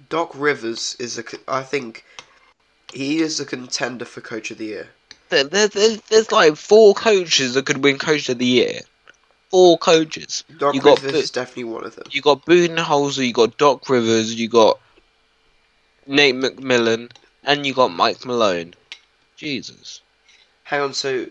[0.09, 2.05] Doc Rivers is a, I think,
[2.93, 4.89] he is a contender for Coach of the Year.
[5.29, 8.81] There, there, there's, there's like four coaches that could win Coach of the Year.
[9.55, 10.43] Four coaches.
[10.57, 12.03] Doc You got Rivers Bo- is definitely one of them.
[12.11, 14.81] You got Budenholzer, you got Doc Rivers, you got
[16.05, 17.09] Nate McMillan,
[17.45, 18.73] and you got Mike Malone.
[19.37, 20.01] Jesus.
[20.63, 21.27] Hang on, so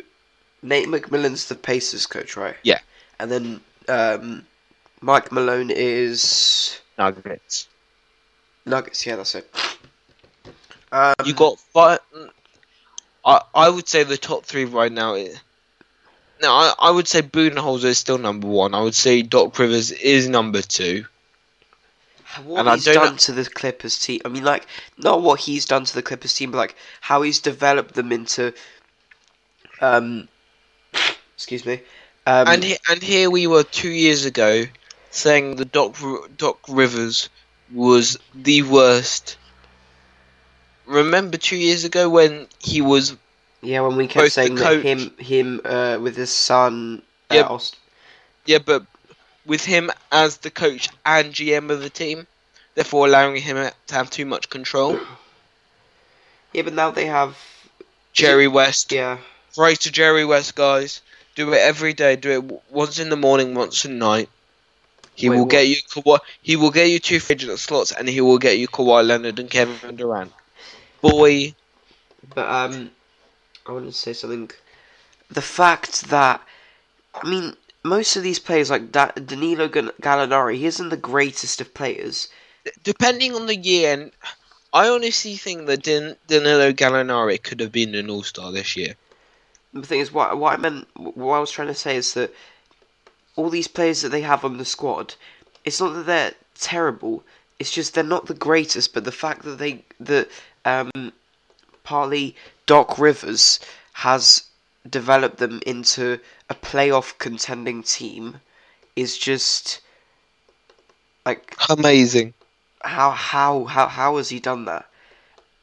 [0.62, 2.56] Nate McMillan's the Pacers coach, right?
[2.62, 2.78] Yeah.
[3.20, 3.60] And then
[3.90, 4.46] um,
[5.02, 7.68] Mike Malone is Nuggets.
[8.64, 9.04] Nuggets.
[9.04, 9.54] Yeah, that's it.
[10.92, 11.98] Um, You got five.
[13.26, 15.12] I I would say the top three right now.
[15.12, 15.38] Is,
[16.45, 18.74] no, I, I would say Budenholzer is still number one.
[18.74, 21.07] I would say Doc Rivers is number two.
[22.45, 24.20] what and he's done know- to the Clippers team.
[24.24, 24.66] I mean, like
[24.99, 28.53] not what he's done to the Clippers team, but like how he's developed them into.
[29.80, 30.28] Um,
[31.34, 31.80] excuse me.
[32.26, 34.64] Um, and he, and here we were two years ago
[35.11, 35.97] saying the Doc
[36.36, 37.30] Doc Rivers
[37.72, 39.38] was the worst.
[40.84, 43.16] Remember two years ago when he was
[43.64, 47.34] yeah, when we kept both saying that coach- him, him, uh, with his son, uh,
[47.34, 47.42] Yeah.
[47.42, 47.76] Aust-
[48.46, 48.84] yeah, but
[49.46, 52.26] with him as the coach and GM of the team,
[52.74, 53.56] therefore allowing him
[53.86, 54.98] to have too much control.
[56.52, 57.36] yeah, but now they have,
[58.12, 59.18] Jerry West, yeah,
[59.56, 61.00] right to Jerry West, guys.
[61.34, 62.14] Do it every day.
[62.14, 64.28] Do it once in the morning, once at night.
[65.16, 65.50] He Wait, will what?
[65.50, 65.76] get you.
[65.76, 69.38] Kawhi, he will get you two free slots, and he will get you Kawhi Leonard
[69.40, 70.32] and Kevin Durant.
[71.00, 71.54] Boy,
[72.34, 72.90] But um,
[73.66, 74.50] I wanted to say something.
[75.30, 76.40] The fact that,
[77.14, 81.60] I mean, most of these players like da- Danilo Gal- Gallinari, he isn't the greatest
[81.60, 82.28] of players.
[82.82, 84.10] depending on the year, and
[84.72, 88.96] I honestly think that Dan- Danilo Gallinari could have been an All Star this year.
[89.74, 92.32] The thing is, what what I meant, what I was trying to say is that
[93.36, 95.14] all these players that they have on the squad,
[95.64, 97.22] it's not that they're terrible.
[97.58, 98.94] It's just they're not the greatest.
[98.94, 100.28] But the fact that they that
[100.64, 101.12] um,
[101.82, 102.34] partly
[102.66, 103.60] Doc Rivers
[103.94, 104.44] has
[104.88, 108.40] developed them into a playoff contending team
[108.96, 109.80] is just
[111.24, 112.34] like Amazing.
[112.82, 114.86] how how how how has he done that?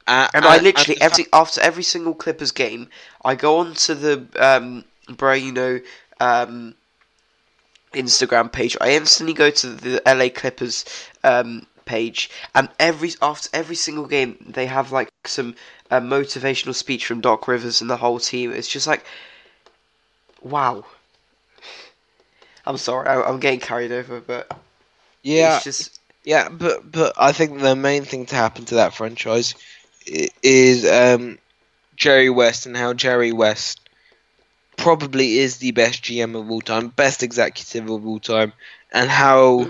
[0.06, 2.88] Uh, And I and- literally and the every after every single Clippers game,
[3.24, 4.84] I go onto the um
[5.16, 5.80] bro, you know,
[6.20, 6.74] um
[7.92, 8.76] Instagram page.
[8.80, 10.84] I instantly go to the LA Clippers
[11.22, 15.54] um page and every after every single game they have like some
[15.90, 18.52] uh, motivational speech from Doc Rivers and the whole team.
[18.52, 19.04] It's just like
[20.42, 20.84] wow.
[22.64, 24.56] I'm sorry, I, I'm getting carried over, but
[25.22, 28.94] yeah, it's just Yeah, but but I think the main thing to happen to that
[28.94, 29.54] franchise
[30.06, 31.38] is um,
[31.96, 33.80] Jerry West and how Jerry West
[34.76, 38.52] probably is the best GM of all time, best executive of all time,
[38.92, 39.68] and how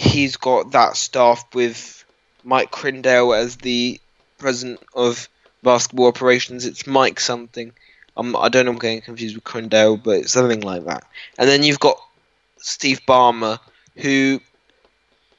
[0.00, 2.06] he's got that staff with
[2.42, 4.00] Mike Crindale as the
[4.38, 5.28] president of
[5.62, 6.64] basketball operations.
[6.64, 7.72] It's Mike something.
[8.16, 8.72] I'm, I don't know.
[8.72, 11.04] I'm getting confused with Crindale, but it's something like that.
[11.38, 12.00] And then you've got
[12.56, 13.58] Steve Ballmer,
[13.94, 14.40] who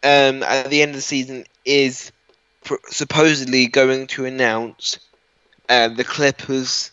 [0.03, 2.11] um, at the end of the season is
[2.63, 4.99] pr- supposedly going to announce
[5.69, 6.91] uh, the Clippers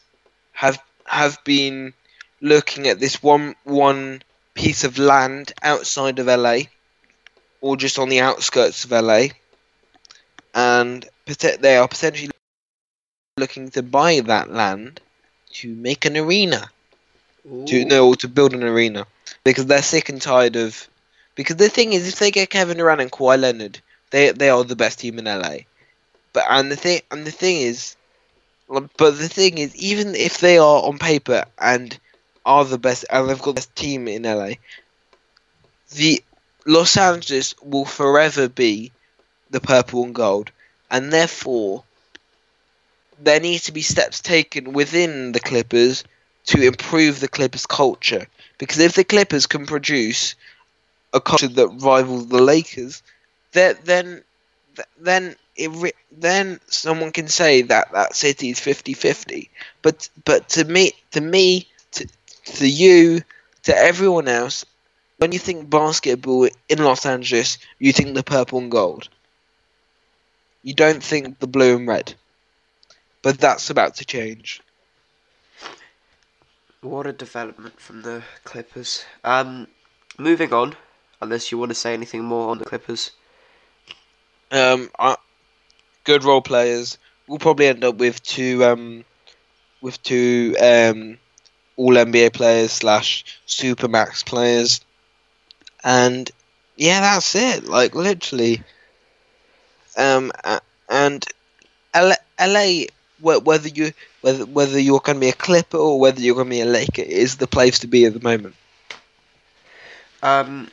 [0.52, 1.92] have have been
[2.40, 4.22] looking at this one one
[4.54, 6.60] piece of land outside of LA
[7.60, 9.28] or just on the outskirts of LA,
[10.54, 11.08] and
[11.60, 12.30] they are potentially
[13.36, 15.00] looking to buy that land
[15.52, 16.70] to make an arena.
[17.66, 17.84] To Ooh.
[17.84, 19.06] no to build an arena.
[19.44, 20.88] Because they're sick and tired of
[21.38, 23.80] because the thing is if they get Kevin Durant and Kawhi Leonard
[24.10, 25.58] they they are the best team in LA
[26.32, 27.96] but and the thing and the thing is
[28.70, 31.98] um, but the thing is even if they are on paper and
[32.44, 34.50] are the best and they've got the best team in LA
[35.94, 36.22] the
[36.68, 38.92] Los Angeles will forever be
[39.50, 40.50] the purple and gold
[40.90, 41.82] and therefore
[43.18, 46.04] there needs to be steps taken within the Clippers
[46.44, 48.26] to improve the Clippers culture.
[48.58, 50.34] Because if the Clippers can produce
[51.12, 53.02] a culture that rivals the Lakers,
[53.52, 54.22] then then
[54.98, 59.48] then it then someone can say that that city is 50-50.
[59.82, 62.06] But but to me to me to
[62.58, 63.22] to you
[63.64, 64.64] to everyone else,
[65.18, 69.08] when you think basketball in Los Angeles, you think the purple and gold.
[70.62, 72.14] You don't think the blue and red.
[73.22, 74.62] But that's about to change.
[76.80, 79.04] What a development from the Clippers.
[79.24, 79.66] Um,
[80.18, 80.76] moving on,
[81.20, 83.10] unless you want to say anything more on the Clippers.
[84.52, 85.16] Um, I,
[86.04, 86.96] good role players.
[87.26, 89.04] We'll probably end up with two um,
[89.80, 91.18] with two um,
[91.76, 94.80] all NBA players slash supermax players,
[95.84, 96.30] and
[96.76, 97.64] yeah, that's it.
[97.64, 98.62] Like literally.
[99.96, 100.30] Um,
[100.88, 101.24] and
[101.94, 102.82] LA, LA
[103.20, 106.50] whether you whether whether you're going to be a Clipper or whether you're going to
[106.50, 108.54] be a Laker is the place to be at the moment.
[110.22, 110.68] Um,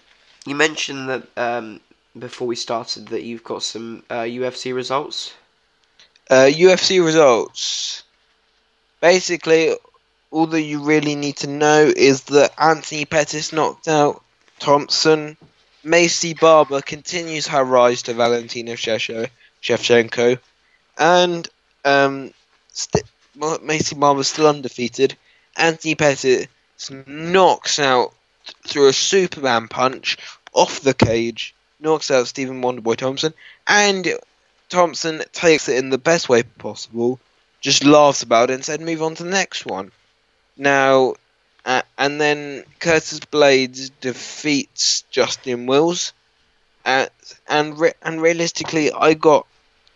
[0.45, 1.81] you mentioned that um,
[2.17, 5.33] before we started that you've got some uh, UFC results.
[6.29, 8.03] Uh, UFC results.
[9.01, 9.75] Basically,
[10.31, 14.23] all that you really need to know is that Anthony Pettis knocked out
[14.59, 15.37] Thompson.
[15.83, 20.39] Maycee Barber continues her rise to Valentina Shevchenko.
[20.97, 21.47] And
[21.83, 22.33] um,
[22.71, 25.15] st- Ma- Maycee Barber's still undefeated.
[25.55, 26.47] Anthony Pettis
[27.05, 28.13] knocks out
[28.67, 30.17] through a Superman punch
[30.53, 33.33] off the cage, knocks out Stephen Wonderboy Thompson,
[33.67, 34.07] and
[34.69, 37.19] Thompson takes it in the best way possible,
[37.61, 39.91] just laughs about it and said, move on to the next one.
[40.57, 41.15] Now,
[41.65, 46.13] uh, and then Curtis Blaydes defeats Justin Willis.
[46.85, 47.07] Uh,
[47.47, 49.47] and re- and realistically, I got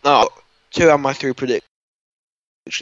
[0.03, 0.29] oh,
[0.71, 1.63] two out of my three predictions.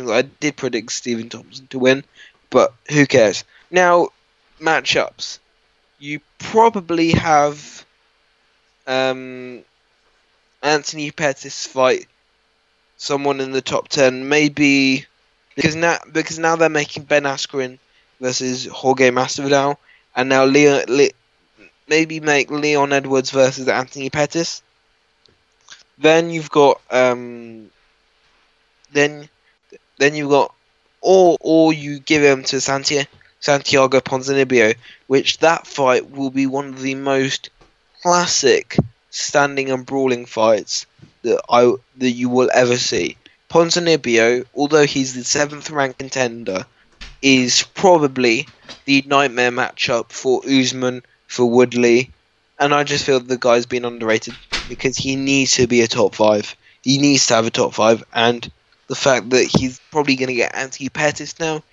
[0.10, 2.06] I did predict Stephen Thompson to win,
[2.50, 3.44] but who cares?
[3.70, 4.10] Now,
[4.62, 5.40] matchups.
[6.00, 7.86] You probably have
[8.86, 9.64] um,
[10.62, 12.08] Anthony Pettis fight
[12.96, 15.06] someone in the top ten, maybe
[15.56, 17.80] because now because now they're making Ben Askren
[18.20, 19.78] versus Jorge Masvidal,
[20.16, 21.10] and now Leon Le,
[21.88, 24.62] maybe make Leon Edwards versus Anthony Pettis.
[25.98, 27.70] Then you've got um,
[28.92, 29.30] then
[29.98, 30.54] then you've got
[31.02, 33.10] or or you give him to Santiago
[33.40, 34.76] Santiago Ponzinibbio,
[35.08, 37.50] which that fight will be one of the most
[38.02, 38.78] classic
[39.10, 40.86] standing and brawling fights
[41.22, 43.18] that I that you will ever see.
[43.50, 46.66] Ponzinibbio, although he's the seventh ranked contender,
[47.22, 48.54] is probably
[48.86, 52.16] the nightmare matchup for Usman, for Woodley,
[52.60, 54.38] and I just feel the guy's been underrated
[54.68, 56.56] because he needs to be a top five.
[56.84, 58.50] He needs to have a top five, and
[58.88, 61.64] the fact that he's probably going to get Anthony Pettis now,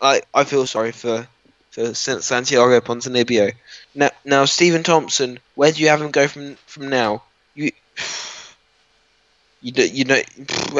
[0.00, 1.28] I I feel sorry for
[1.70, 3.52] for Santiago Ponzinibbio.
[3.94, 7.24] Now, now Stephen Thompson, where do you have him go from from now?
[7.54, 7.70] You
[9.60, 10.20] you you know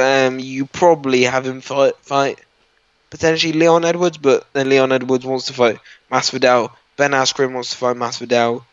[0.01, 2.41] um you probably have him fight fight
[3.11, 5.78] potentially Leon Edwards, but then Leon Edwards wants to fight
[6.11, 6.73] Masvidal.
[6.97, 8.65] Ben Askren wants to fight Masvidal.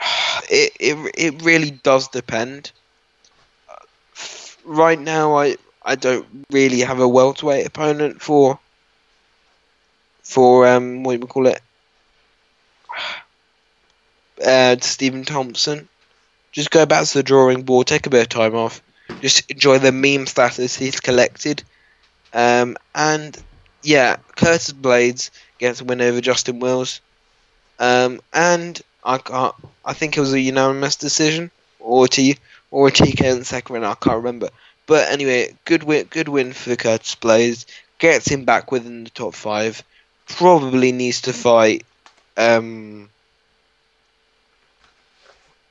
[0.50, 2.70] It it it really does depend.
[4.64, 8.58] Right now, I I don't really have a welterweight opponent for
[10.22, 11.60] for um what do we call it?
[14.40, 15.88] Uh, Stephen Thompson.
[16.52, 18.80] Just go back to the drawing board, take a bit of time off,
[19.20, 21.64] just enjoy the meme status he's collected.
[22.38, 23.36] Um, and
[23.82, 27.00] yeah, Curtis Blaydes gets a win over Justin Willis.
[27.80, 31.50] Um, and I can't, I think it was a unanimous decision
[31.80, 32.38] or T
[32.70, 33.86] or a TK in the second round.
[33.86, 34.50] I can't remember.
[34.86, 37.66] But anyway, good win, good win for Curtis Blaydes.
[37.98, 39.82] Gets him back within the top five.
[40.28, 41.84] Probably needs to fight.
[42.36, 43.10] Um,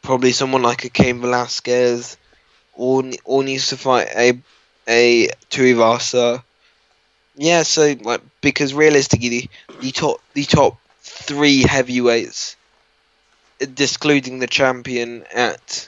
[0.02, 2.18] probably someone like a Cain Velasquez,
[2.73, 4.38] or or needs to fight a
[4.85, 6.44] a Tuivasa.
[7.38, 9.49] Yeah, so like because realistically, the,
[9.80, 12.57] the top the top three heavyweights,
[13.61, 15.88] uh, excluding the champion at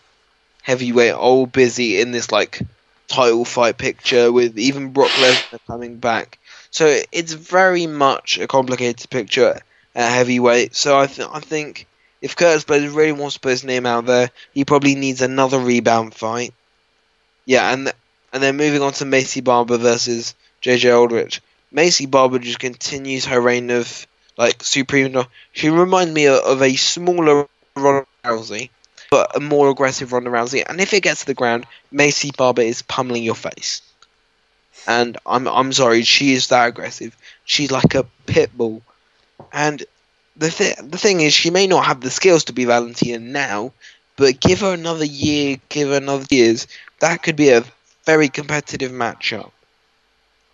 [0.64, 2.62] heavyweight, all busy in this like
[3.10, 6.40] title fight picture with even Brock Lesnar coming back.
[6.72, 9.60] So it's very much a complicated picture
[9.96, 10.76] at heavyweight.
[10.76, 11.88] So I, th- I think
[12.22, 15.60] if Curtis Blaydes really wants to put his name out there, he probably needs another
[15.60, 16.54] rebound fight.
[17.46, 17.96] Yeah, and th-
[18.32, 21.41] and then moving on to Maycee Barber versus JJ Aldrich.
[21.73, 24.07] Maycee Barber just continues her reign of
[24.38, 25.23] like supreme.
[25.52, 28.69] She reminds me of, a smaller Ronda Rousey,
[29.11, 30.64] but a more aggressive Ronda Rousey.
[30.68, 33.81] And if it gets to the ground, Maycee Barber is pummeling your face.
[34.88, 37.15] And I'm I'm sorry, she is that aggressive.
[37.45, 38.81] She's like a pit bull.
[39.53, 39.84] And
[40.38, 43.73] the th- the thing is, she may not have the skills to be Valentina now,
[44.15, 46.68] but give her another year, give her another years,
[46.99, 47.64] that could be a
[48.06, 49.52] very competitive matchup.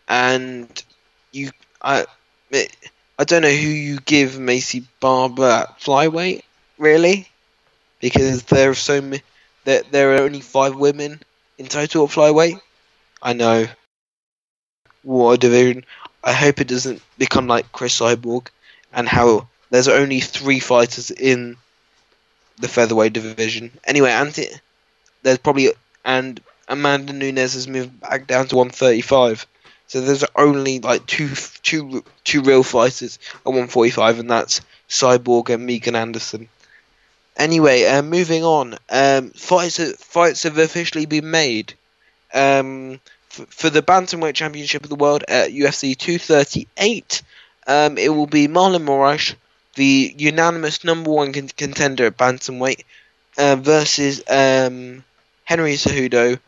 [0.07, 0.83] And
[1.31, 1.51] you,
[1.81, 2.05] I,
[2.53, 6.43] I don't know who you give Maycee Barber flyweight,
[6.77, 7.27] really,
[7.99, 9.23] because there are so many.
[9.63, 11.21] There, there are only five women
[11.57, 12.59] in total at flyweight.
[13.21, 13.67] I know.
[15.03, 15.85] What a division!
[16.23, 18.47] I hope it doesn't become like Cris Cyborg,
[18.93, 21.57] and how there's only three fighters in
[22.57, 23.71] the featherweight division.
[23.85, 24.45] Anyway, Anti,
[25.23, 25.71] there's probably
[26.03, 29.45] and Amanda Nunes has moved back down to 135.
[29.87, 31.29] So there's only like two,
[31.63, 36.49] two, two real fighters at 145, and that's Cyborg and Megan Anderson.
[37.37, 38.77] Anyway, uh, moving on.
[38.89, 41.73] Um, fights, fights have officially been made.
[42.33, 42.99] Um,
[43.31, 47.21] f- for the bantamweight championship of the world at UFC 238,
[47.67, 49.35] um, it will be Marlon Moraes,
[49.75, 52.83] the unanimous number one con- contender at bantamweight,
[53.37, 55.03] uh, versus um,
[55.43, 56.39] Henry Cejudo,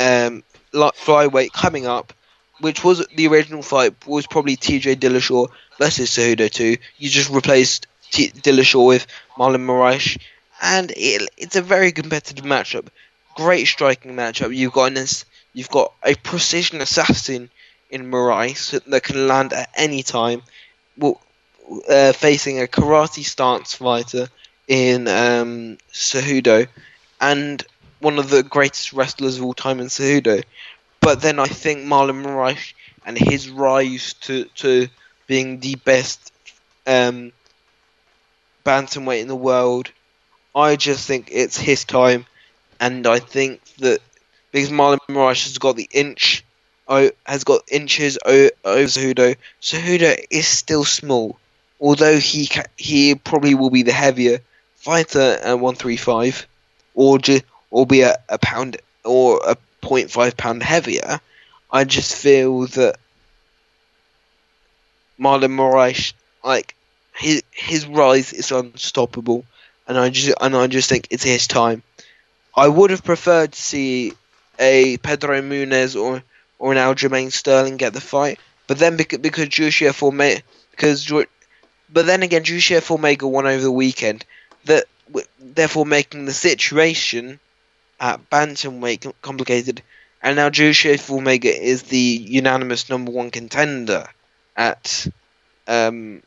[0.00, 2.12] um, um, flyweight coming up,
[2.60, 4.96] which was the original fight was probably T.J.
[4.96, 5.48] Dillashaw
[5.78, 6.76] versus Cejudo 2.
[6.98, 9.06] You just replaced T- Dillashaw with
[9.36, 10.20] Marlon Moraes,
[10.62, 12.88] and it, it's a very competitive matchup.
[13.34, 14.54] Great striking matchup.
[14.54, 15.06] You've got an,
[15.54, 17.50] you've got a precision assassin
[17.90, 20.42] in Moraes that can land at any time.
[20.96, 21.20] Well,
[21.88, 24.28] uh, facing a karate stance fighter
[24.66, 26.68] in um, Cejudo,
[27.20, 27.64] and
[28.00, 30.42] one of the greatest wrestlers of all time in Cejudo.
[31.00, 32.72] But then I think Marlon Moraes
[33.06, 34.88] and his rise to, to
[35.26, 36.32] being the best
[36.86, 37.32] um,
[38.64, 39.90] bantamweight in the world,
[40.54, 42.26] I just think it's his time,
[42.80, 44.00] and I think that
[44.52, 46.44] because Marlon Moraes has got the inch,
[46.88, 51.38] has got inches over Cejudo, Cejudo is still small,
[51.80, 54.40] although he ca- he probably will be the heavier
[54.76, 56.46] fighter at 135,
[56.94, 57.44] or just
[57.86, 61.20] be a, pound or a 0.5 pound heavier.
[61.70, 62.96] I just feel that
[65.18, 66.74] Marlon Moraes, like
[67.14, 69.44] his his rise is unstoppable,
[69.86, 71.82] and I just and I just think it's his time.
[72.56, 74.12] I would have preferred to see
[74.58, 76.22] a Pedro Munhoz or
[76.58, 81.10] or an Aljamain Sterling get the fight, but then because because Joshua Formiga because
[81.92, 84.24] but then again Joshua Formiga won over the weekend,
[84.64, 84.84] that
[85.38, 87.38] therefore making the situation
[88.00, 89.82] at bantamweight complicated,
[90.22, 94.06] and now Joshua Formiga is the unanimous number one contender
[94.56, 95.06] at
[95.68, 96.22] um,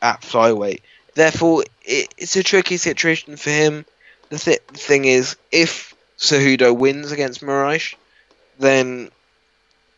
[0.00, 0.80] at flyweight.
[1.14, 3.84] Therefore, it, it's a tricky situation for him.
[4.30, 7.94] The, th- thing is, if Cejudo wins against Moraes,
[8.58, 9.10] then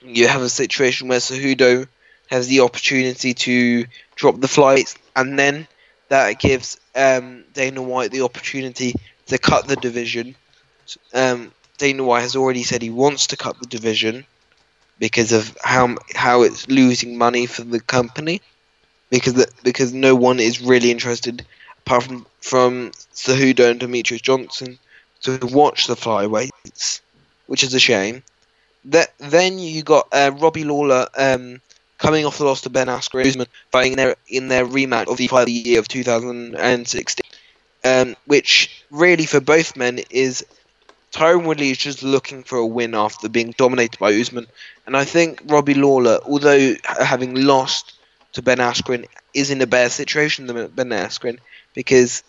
[0.00, 1.86] you have a situation where Cejudo
[2.28, 5.66] has the opportunity to drop the flights, and then
[6.08, 8.94] that gives um, Dana White the opportunity
[9.26, 10.34] to cut the division.
[11.12, 14.24] Um, Dana White has already said he wants to cut the division
[14.98, 18.40] because of how how it's losing money for the company
[19.10, 21.44] because the, because no one is really interested
[21.78, 24.78] apart from from Cejudo and Demetrious Johnson
[25.22, 27.00] to watch the flyweights,
[27.46, 28.22] which is a shame.
[28.86, 31.60] That then you got uh, Robbie Lawler um,
[31.98, 35.26] coming off the loss to Ben Askren, fighting in their in their rematch of the
[35.26, 37.26] fight of the year of 2016
[37.86, 40.44] um, which really for both men is
[41.12, 44.46] Tyron Woodley is just looking for a win after being dominated by Usman,
[44.86, 47.94] and I think Robbie Lawler, although having lost
[48.34, 51.38] to Ben Askren, is in a better situation than Ben Askren
[51.74, 52.22] because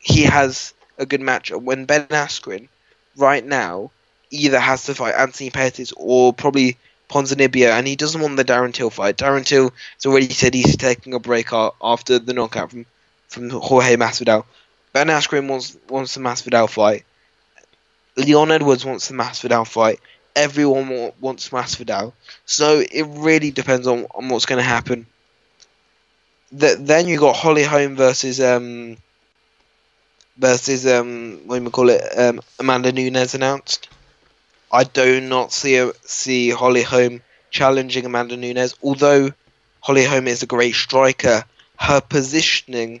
[0.00, 1.62] he has a good matchup.
[1.62, 2.68] When Ben Askren,
[3.16, 3.90] right now,
[4.30, 6.76] either has to fight Anthony Pettis or probably
[7.14, 9.16] Ponzinibbio, and he doesn't want the Darren Till fight.
[9.16, 12.86] Darren Till has already said he's taking a break after the knockout from,
[13.28, 14.44] from Jorge Masvidal.
[14.92, 17.04] Ben Askren wants wants the Masvidal fight.
[18.16, 20.00] Leon Edwards wants the Masvidal fight.
[20.34, 22.12] Everyone wants Masvidal.
[22.46, 25.06] So it really depends on, on what's going to happen.
[26.50, 28.96] The, then you got Holly Holm versus um,
[30.36, 33.88] versus um what do we call it um Amanda Nunes announced.
[34.74, 37.22] I do not see a, see Holly Holm
[37.52, 39.32] challenging Amanda Nunes, although
[39.78, 41.44] Holly Holm is a great striker.
[41.78, 43.00] Her positioning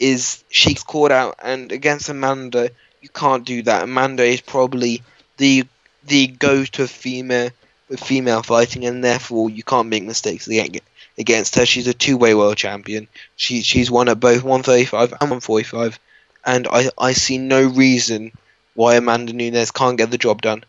[0.00, 2.70] is she's caught out, and against Amanda,
[3.00, 3.84] you can't do that.
[3.84, 5.04] Amanda is probably
[5.36, 5.64] the
[6.02, 7.50] the go-to female
[7.96, 10.48] female fighting, and therefore you can't make mistakes
[11.16, 11.66] against her.
[11.66, 13.06] She's a two-way world champion.
[13.36, 16.00] She she's won at both 135 and 145,
[16.44, 18.32] and I I see no reason
[18.74, 20.64] why Amanda Nunes can't get the job done.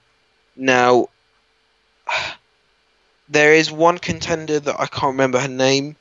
[0.58, 1.08] Now,
[3.30, 5.96] there is one contender that I can't remember her name,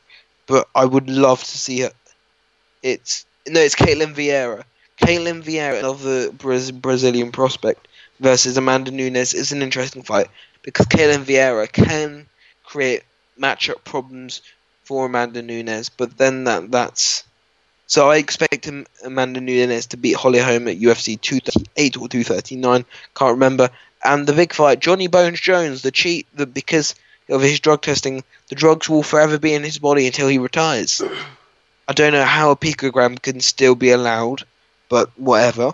[0.47, 1.93] but I would love to see her.
[2.83, 4.65] It's no, it's Caitlin Vieira.
[5.01, 7.89] Caitlin Vieira, another Braz- Brazilian prospect,
[8.21, 10.29] versus Amanda Nunes is an interesting fight
[10.63, 12.29] because Caitlin Vieira can
[12.65, 13.05] create
[13.41, 14.43] matchup problems
[14.85, 17.25] for Amanda Nunes, but then that that's
[17.87, 18.69] so I expect
[19.05, 22.85] Amanda Nunes to beat Holly Holm at UFC 238 or 239,
[23.15, 23.71] can't remember.
[24.05, 26.95] And the big fight, Johnny Bones Jones, the cheat, the because
[27.29, 31.03] of his drug testing, the drugs will forever be in his body until he retires.
[31.89, 34.45] I don't know how a picogram can still be allowed,
[34.89, 35.73] but whatever.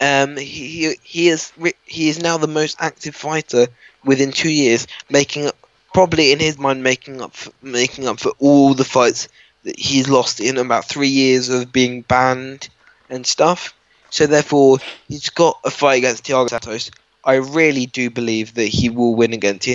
[0.00, 1.52] Um, he he is
[1.84, 3.66] he is now the most active fighter
[4.04, 5.56] within two years, making up
[5.92, 9.28] probably in his mind making up for, making up for all the fights
[9.64, 12.68] that he's lost in about three years of being banned
[13.10, 13.74] and stuff.
[14.08, 14.78] So therefore,
[15.08, 16.90] he's got a fight against Thiago Santos.
[17.24, 19.68] I really do believe that he will win against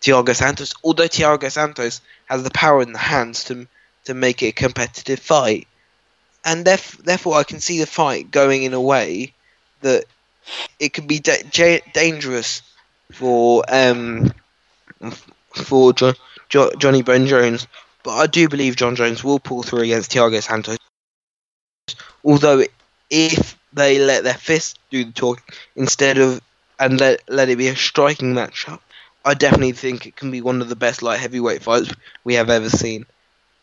[0.00, 0.74] Thiago Santos.
[0.84, 3.66] Although Thiago Santos has the power in the hands to
[4.04, 5.68] to make it a competitive fight,
[6.44, 9.34] and theref- therefore I can see the fight going in a way
[9.82, 10.04] that
[10.80, 12.62] it could be da- j- dangerous
[13.12, 14.32] for um
[15.54, 16.14] for jo-
[16.48, 17.66] jo- Johnny Bone Jones.
[18.02, 20.78] But I do believe Jon Jones will pull through against Thiago Santos.
[22.24, 22.64] Although
[23.10, 25.40] if they let their fists do the talk
[25.76, 26.40] instead of
[26.82, 28.80] and let let it be a striking matchup,
[29.24, 31.92] I definitely think it can be one of the best light heavyweight fights
[32.24, 33.06] we have ever seen.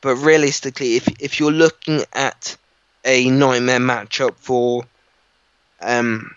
[0.01, 2.55] But realistically, if if you're looking at
[3.03, 4.85] a nightmare matchup for
[5.81, 6.33] um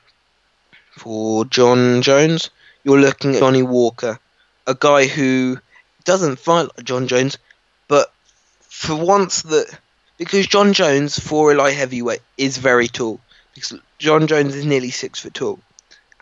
[0.99, 2.51] for Jon Jones,
[2.83, 4.19] you're looking at Johnny Walker,
[4.67, 5.59] a guy who
[6.05, 7.39] doesn't fight like Jon Jones,
[7.87, 8.13] but
[8.61, 9.79] for once that
[10.19, 13.21] because Jon Jones for a light heavyweight is very tall,
[13.55, 15.61] because Jon Jones is nearly six foot tall,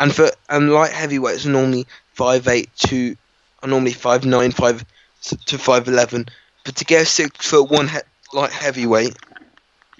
[0.01, 3.17] and for and light heavyweights are normally five eight to
[3.63, 4.85] are normally five nine five
[5.23, 6.27] to five eleven,
[6.65, 7.99] but to get a six foot one he-
[8.33, 9.15] light heavyweight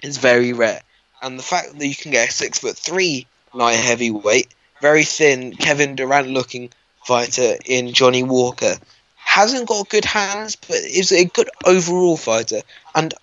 [0.03, 0.81] is very rare.
[1.21, 5.53] And the fact that you can get a six foot three light heavyweight, very thin,
[5.55, 6.71] Kevin Durant looking
[7.05, 8.75] fighter in Johnny Walker,
[9.15, 12.61] hasn't got good hands, but is a good overall fighter.
[12.95, 13.13] And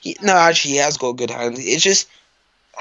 [0.00, 1.58] he, no, actually, he has got good hands.
[1.64, 2.08] It's just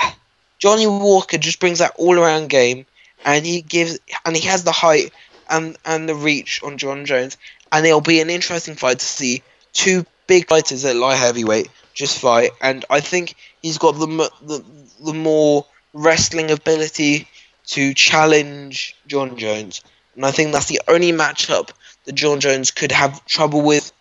[0.01, 0.11] uh,
[0.57, 2.85] Johnny Walker just brings that all around game,
[3.25, 5.11] and he gives and he has the height
[5.49, 7.37] and and the reach on Jon Jones,
[7.71, 9.43] and it'll be an interesting fight to see.
[9.73, 14.07] Two big fighters at light heavyweight just fight, and I think he's got the
[14.41, 14.63] the
[15.03, 17.27] the more wrestling ability
[17.67, 19.81] to challenge Jon Jones,
[20.15, 21.69] and I think that's the only matchup
[22.05, 23.91] that Jon Jones could have trouble with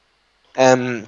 [0.57, 1.07] um,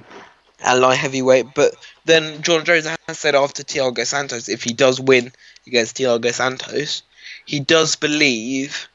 [0.63, 1.53] at light heavyweight.
[1.53, 1.75] But
[2.05, 5.31] then Jon Jones has said after Thiago Santos, if he does win
[5.67, 7.03] against Thiago Santos,
[7.45, 8.87] he does believe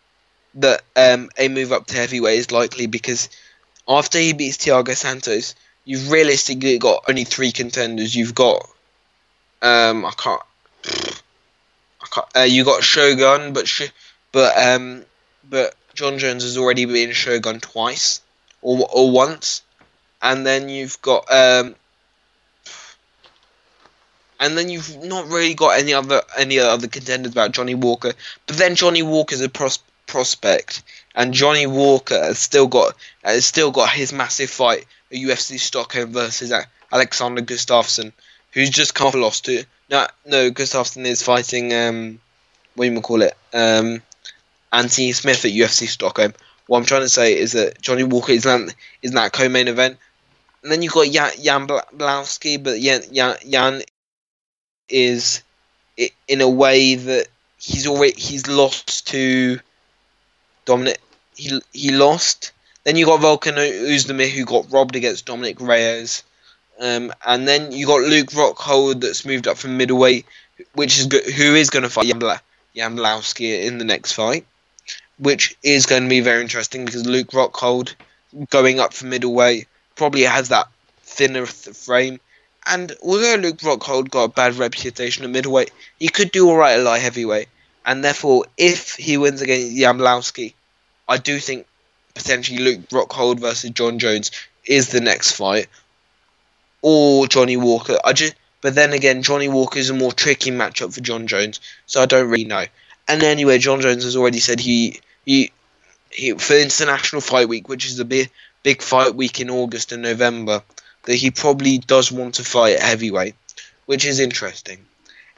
[0.54, 3.28] that um, a move up to heavyweight is likely because
[3.88, 5.54] after he beats Thiago Santos,
[5.84, 8.14] you've realistically got only three contenders.
[8.14, 8.68] You've got
[9.62, 10.42] um, I can't.
[12.02, 13.90] I can't uh, you got Shogun, but sh-
[14.32, 15.04] but um,
[15.48, 18.22] but Jon Jones has already been Shogun twice
[18.62, 19.62] or or once,
[20.22, 21.74] and then you've got um,
[24.40, 28.12] and then you've not really got any other any other contenders about Johnny Walker.
[28.46, 30.82] But then Johnny Walker's a pros- prospect,
[31.14, 36.12] and Johnny Walker has still got has still got his massive fight at UFC Stockholm
[36.12, 36.52] versus
[36.90, 38.12] Alexander Gustafsson,
[38.52, 42.18] who's just come off a loss to no no Gustafsson is fighting um
[42.74, 44.02] what do you call it um
[44.72, 46.32] Anthony Smith at UFC Stockholm.
[46.66, 49.98] What I'm trying to say is that Johnny Walker is not is that co-main event.
[50.62, 51.90] And then you've got Jan, Jan but
[52.80, 53.82] Jan, Jan, Jan
[54.90, 55.42] is
[56.28, 57.26] in a way that
[57.58, 59.60] he's already he's lost to
[60.64, 61.00] Dominic.
[61.34, 62.52] He he lost.
[62.84, 66.22] Then you got Volkan Oezdemir who got robbed against Dominick Reyes,
[66.80, 70.26] um, and then you got Luke Rockhold that's moved up from middleweight,
[70.74, 71.06] which is
[71.36, 72.40] who is going to fight Jan, Bla,
[72.74, 74.46] Jan Blachowicz in the next fight,
[75.18, 77.94] which is going to be very interesting because Luke Rockhold
[78.48, 80.68] going up from middleweight probably has that
[81.02, 82.20] thinner th- frame
[82.66, 86.78] and although Luke Rockhold got a bad reputation at middleweight, he could do all right
[86.78, 87.48] at light heavyweight.
[87.86, 90.54] And therefore, if he wins against Yamlowski,
[91.08, 91.66] I do think
[92.14, 94.30] potentially Luke Rockhold versus Jon Jones
[94.66, 95.68] is the next fight,
[96.82, 97.98] or Johnny Walker.
[98.04, 101.60] I just, but then again, Johnny Walker is a more tricky matchup for Jon Jones,
[101.86, 102.66] so I don't really know.
[103.08, 105.50] And anyway, Jon Jones has already said he he,
[106.10, 108.30] he for International Fight Week, which is a big
[108.62, 110.62] big fight week in August and November,
[111.04, 113.34] that he probably does want to fight at heavyweight,
[113.86, 114.78] which is interesting.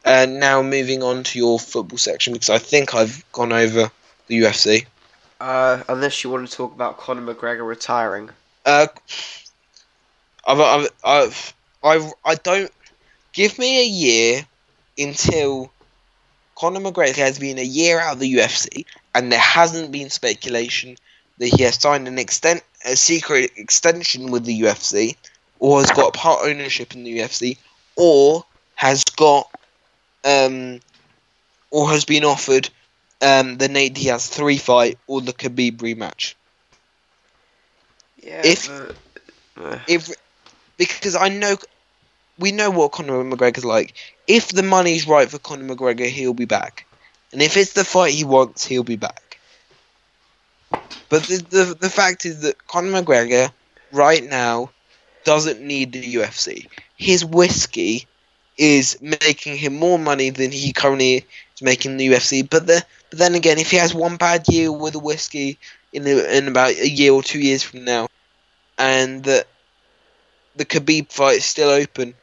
[0.04, 3.90] And now moving on to your football section because I think I've gone over
[4.26, 4.86] the UFC.
[5.40, 8.30] Uh, unless you want to talk about Conor McGregor retiring.
[8.64, 8.86] Uh,
[10.46, 12.70] I've, I've, I've, I, I don't
[13.32, 14.46] give me a year
[14.98, 15.70] until
[16.56, 18.84] Conor McGregor has been a year out of the UFC,
[19.14, 20.96] and there hasn't been speculation
[21.38, 25.16] that he has signed an extent a secret extension with the UFC,
[25.62, 27.56] or has got part ownership in the UFC,
[27.96, 28.44] or
[28.74, 29.48] has got
[30.24, 30.80] um,
[31.70, 32.68] or has been offered
[33.22, 36.34] um, the Nate Diaz three fight or the Khabib rematch.
[38.20, 38.42] Yeah.
[38.44, 38.96] If- but-
[39.64, 40.10] uh, If
[40.78, 41.56] because I know
[42.38, 43.94] we know what Conor McGregor's like.
[44.26, 46.86] If the money's right for Conor McGregor, he'll be back,
[47.32, 49.38] and if it's the fight he wants, he'll be back.
[51.08, 53.52] But the the, the fact is that Conor McGregor
[53.92, 54.70] right now
[55.24, 56.68] doesn't need the UFC.
[56.96, 58.06] His whiskey
[58.56, 62.48] is making him more money than he currently is making the UFC.
[62.48, 65.58] But the but then again, if he has one bad year with the whiskey
[65.92, 68.08] in the, in about a year or two years from now,
[68.78, 69.44] and the
[70.56, 72.14] the Khabib fight is still open,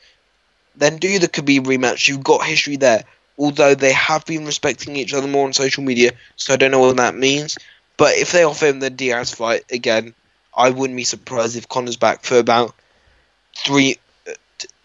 [0.75, 2.07] then do the Khabib rematch.
[2.07, 3.03] You've got history there.
[3.37, 6.79] Although they have been respecting each other more on social media, so I don't know
[6.79, 7.57] what that means.
[7.95, 10.13] But if they offer him the Diaz fight again,
[10.55, 12.75] I wouldn't be surprised if Conor's back for about
[13.55, 13.97] three
[14.27, 14.33] uh,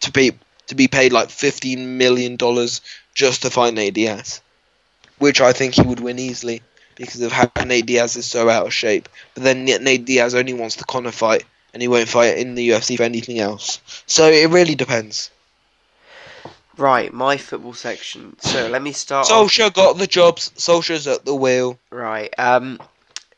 [0.01, 0.33] to be
[0.67, 2.81] to be paid like fifteen million dollars
[3.15, 4.41] just to fight Nate Diaz,
[5.19, 6.63] which I think he would win easily
[6.97, 9.09] because of how Nate Diaz is so out of shape.
[9.35, 12.71] But then Nate Diaz only wants the Conor fight, and he won't fight in the
[12.71, 13.81] UFC for anything else.
[14.07, 15.31] So it really depends.
[16.77, 18.37] right, my football section.
[18.41, 19.31] So let me start.
[19.31, 20.51] off- got the jobs.
[20.57, 21.79] Solskjaer's at the wheel.
[21.91, 22.33] Right.
[22.39, 22.81] Um.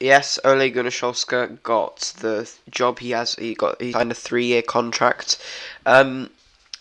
[0.01, 2.98] Yes, Ole Gunnar Solskjaer got the job.
[2.98, 3.35] He has.
[3.35, 3.81] He got.
[3.81, 5.39] He signed a three-year contract.
[5.85, 6.31] Um.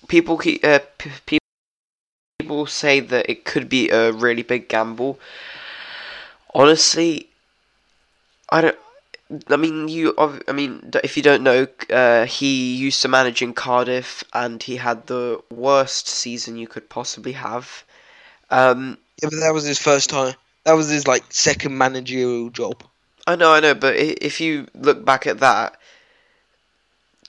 [0.07, 0.63] People keep.
[0.63, 1.39] Uh, p- people.
[2.39, 5.19] People say that it could be a really big gamble.
[6.53, 7.29] Honestly,
[8.49, 8.77] I don't.
[9.49, 10.13] I mean, you.
[10.17, 14.75] I mean, if you don't know, uh, he used to manage in Cardiff, and he
[14.77, 17.83] had the worst season you could possibly have.
[18.49, 18.97] Um.
[19.21, 20.35] Yeah, but that was his first time.
[20.65, 22.83] That was his like second managerial job.
[23.27, 25.77] I know, I know, but if you look back at that,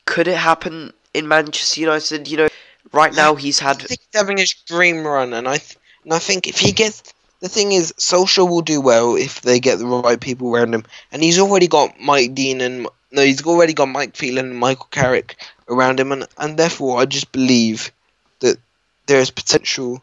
[0.05, 2.28] could it happen in Manchester United?
[2.28, 2.48] You know,
[2.93, 3.78] right now he's I had.
[3.78, 7.02] think he's having his dream run, and I th- and I think if he gets
[7.40, 10.85] the thing is, Solskjaer will do well if they get the right people around him,
[11.12, 14.89] and he's already got Mike Dean and no, he's already got Mike Phelan and Michael
[14.90, 15.36] Carrick
[15.68, 17.93] around him, and and therefore I just believe
[18.40, 18.59] that
[19.06, 20.02] there is potential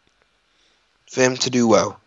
[1.10, 2.00] for him to do well.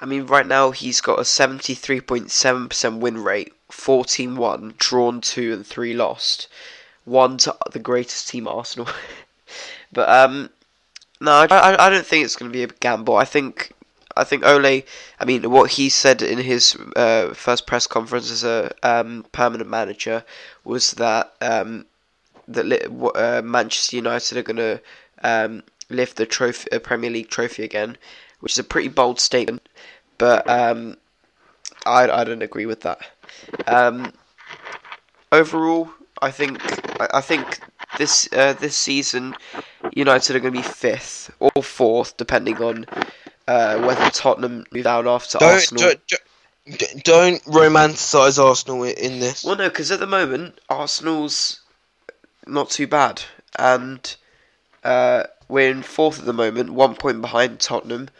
[0.00, 4.74] I mean, right now he's got a seventy-three point seven percent win rate, fourteen won,
[4.78, 6.48] drawn two, and three lost.
[7.04, 8.88] One to the greatest team, Arsenal.
[9.92, 10.50] but um,
[11.20, 13.16] no, I, I, don't think it's going to be a gamble.
[13.16, 13.72] I think
[14.16, 14.82] I think Ole.
[15.20, 19.68] I mean, what he said in his uh, first press conference as a um, permanent
[19.68, 20.24] manager
[20.64, 21.86] was that um,
[22.48, 24.80] that uh, Manchester United are going to
[25.22, 27.96] um, lift the trophy, uh, Premier League trophy again,
[28.44, 29.66] which is a pretty bold statement.
[30.18, 30.98] But um,
[31.86, 33.00] I I don't agree with that.
[33.66, 34.12] Um,
[35.32, 35.88] overall,
[36.20, 36.60] I think
[37.00, 37.60] I, I think
[37.96, 39.34] this uh, this season
[39.94, 42.84] United are going to be fifth or fourth, depending on
[43.48, 45.82] uh, whether Tottenham move down after Don't Arsenal.
[45.82, 46.00] don't,
[46.66, 49.42] don't, don't romanticize Arsenal in this.
[49.42, 51.62] Well, no, because at the moment Arsenal's
[52.46, 53.22] not too bad,
[53.58, 54.14] and
[54.84, 58.10] uh, we're in fourth at the moment, one point behind Tottenham,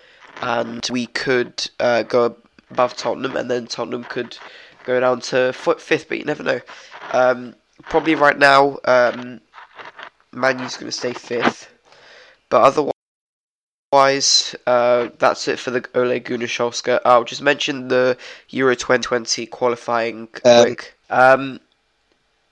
[0.43, 2.37] and we could uh, go
[2.71, 4.37] above Tottenham, and then Tottenham could
[4.85, 6.61] go down to foot fifth, but you never know.
[7.13, 9.41] Um, probably right now, um,
[10.33, 11.73] Man U's going to stay fifth,
[12.49, 12.63] but
[13.93, 17.01] otherwise, uh, that's it for the Ole Gunnar Solskjaer.
[17.05, 18.17] I'll just mention the
[18.51, 20.95] Euro 2020 qualifying Um, quick.
[21.11, 21.61] Um,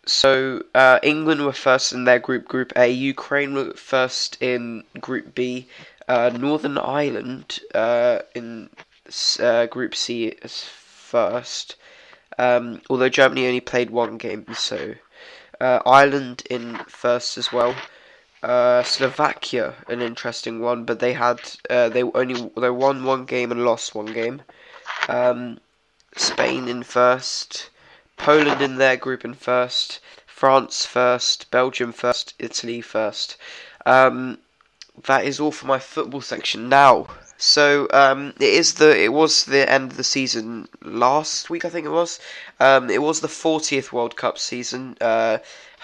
[0.07, 2.91] so uh, England were first in their group, Group A.
[2.91, 5.69] Ukraine were first in Group B.
[6.09, 8.71] Uh, Northern Ireland uh, in
[9.41, 11.77] uh, Group C first.
[12.39, 14.95] Um, although Germany only played one game, so
[15.61, 17.75] uh, Ireland in first as well.
[18.43, 21.39] Uh, Slovakia, an interesting one, but they had
[21.69, 24.43] they only they won one game and lost one game.
[25.09, 25.61] Um,
[26.17, 27.71] Spain in first,
[28.17, 33.37] Poland in their group in first, France first, Belgium first, Italy first.
[33.87, 34.39] Um,
[35.05, 37.07] that is all for my football section now.
[37.39, 41.71] So um, it is the it was the end of the season last week I
[41.71, 42.21] think it was.
[42.61, 44.97] Um, it was the 40th World Cup season.
[45.01, 45.39] Uh,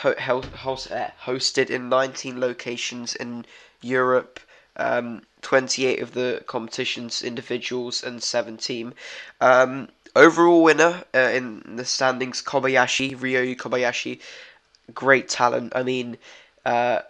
[0.04, 3.44] uh, hosted in 19 locations in
[3.80, 4.38] Europe.
[4.76, 8.94] Um, 28 of the competitions individuals and 7 team.
[9.40, 14.20] Um, overall winner uh, in the standings Kobayashi Ryo Kobayashi,
[14.94, 15.72] great talent.
[15.74, 16.18] I mean.
[16.64, 17.00] Uh,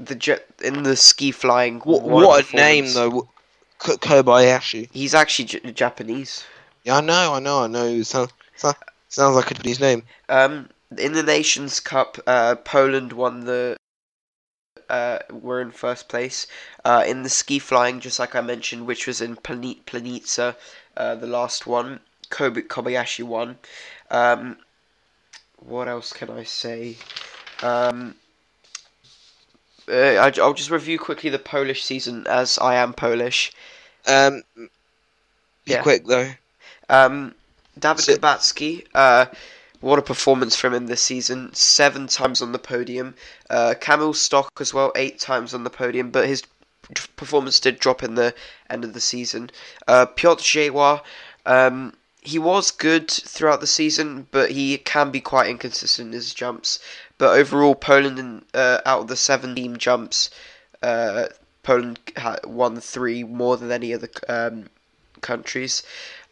[0.00, 1.80] the jet in the ski flying.
[1.80, 3.28] What, what a name though,
[3.80, 4.88] K- Kobayashi.
[4.92, 6.44] He's actually J- Japanese.
[6.84, 7.86] Yeah, I know, I know, I know.
[7.86, 8.76] It sounds, sounds,
[9.08, 10.02] sounds like a Japanese name.
[10.28, 13.76] Um, in the Nations Cup, uh, Poland won the.
[14.88, 16.46] Uh, were in first place.
[16.84, 20.56] Uh, in the ski flying, just like I mentioned, which was in Plani- Planica,
[20.96, 22.00] uh, the last one,
[22.30, 23.58] Kobe- Kobayashi won.
[24.10, 24.56] Um,
[25.58, 26.96] what else can I say?
[27.62, 28.16] Um,
[29.90, 33.52] uh, I, I'll just review quickly the Polish season as I am Polish.
[34.06, 34.68] Um, be
[35.66, 35.82] Yeah.
[35.82, 36.30] quick though.
[36.88, 37.34] Um,
[37.78, 39.26] David So- Kubacki, uh,
[39.80, 41.54] what a performance from him this season.
[41.54, 43.14] Seven times on the podium.
[43.48, 46.42] Uh, Kamil Stoch as well, eight times on the podium, but his
[47.16, 48.34] performance did drop in the
[48.68, 49.50] end of the season.
[49.86, 51.02] Uh, Piotr Żyła,
[51.46, 56.34] um, he was good throughout the season, but he can be quite inconsistent in his
[56.34, 56.78] jumps.
[57.20, 60.30] But overall, Poland, in, uh, out of the seven team jumps,
[60.82, 61.26] uh,
[61.62, 62.00] Poland
[62.44, 64.70] won three more than any other um,
[65.20, 65.82] countries.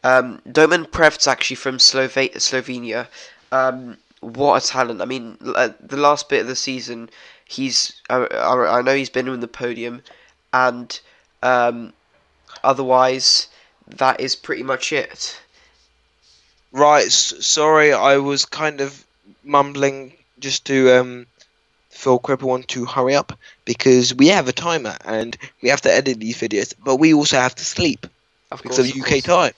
[0.02, 3.06] Um, Domen Prevc actually from Slova- Slovenia.
[3.52, 5.02] Um, what a talent!
[5.02, 7.10] I mean, uh, the last bit of the season,
[7.44, 10.02] he's I, I, I know he's been on the podium,
[10.54, 10.98] and
[11.42, 11.92] um,
[12.64, 13.48] otherwise,
[13.86, 15.38] that is pretty much it.
[16.72, 19.04] Right, sorry, I was kind of
[19.44, 21.26] mumbling just to um,
[21.90, 26.18] Phil Cripple to hurry up because we have a timer and we have to edit
[26.20, 28.06] these videos, but we also have to sleep
[28.50, 29.22] Of because course, of of UK course.
[29.22, 29.52] time.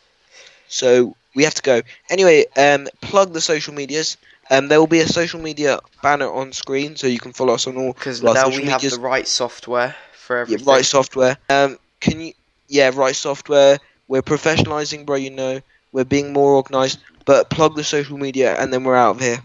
[0.68, 1.82] So we have to go.
[2.10, 4.16] Anyway, um, plug the social medias.
[4.50, 7.66] Um, there will be a social media banner on screen, so you can follow us
[7.66, 10.66] on all Because now we have the right software for Yeah, everything.
[10.66, 11.36] right software.
[11.48, 12.32] Um, can you?
[12.68, 13.78] Yeah, right software.
[14.08, 15.16] We're professionalizing, bro.
[15.16, 15.60] You know,
[15.92, 16.98] we're being more organized.
[17.24, 19.38] But plug the social media, and then we're out of here.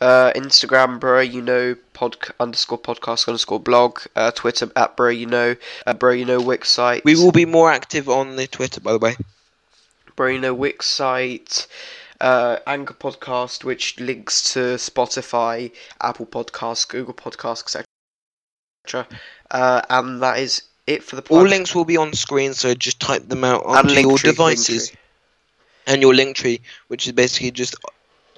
[0.00, 4.00] Uh, Instagram, bro, you know, pod underscore podcast underscore blog.
[4.16, 5.56] Uh, Twitter at bro, you know,
[5.86, 7.04] uh, bro, you know, Wix site.
[7.04, 9.16] We will be more active on the Twitter, by the way.
[10.16, 11.66] bro, you know, Wix site.
[12.20, 17.76] Uh, Anchor podcast, which links to Spotify, Apple Podcasts, Google Podcasts,
[18.84, 19.06] etc.
[19.50, 23.00] Uh, and that is it for the All links will be on screen, so just
[23.00, 24.92] type them out onto your Linktree, devices
[25.86, 27.74] and your link tree, which is basically just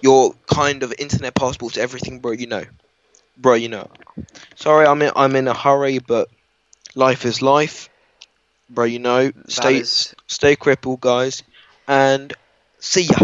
[0.03, 2.33] your kind of internet passport to everything, bro.
[2.33, 2.65] You know,
[3.37, 3.55] bro.
[3.55, 3.89] You know.
[4.57, 6.29] Sorry, I'm in, I'm in a hurry, but
[6.95, 7.89] life is life,
[8.69, 8.85] bro.
[8.85, 9.33] You know.
[9.49, 11.43] Stay is- stay crippled, guys,
[11.89, 12.33] and
[12.79, 13.19] see ya.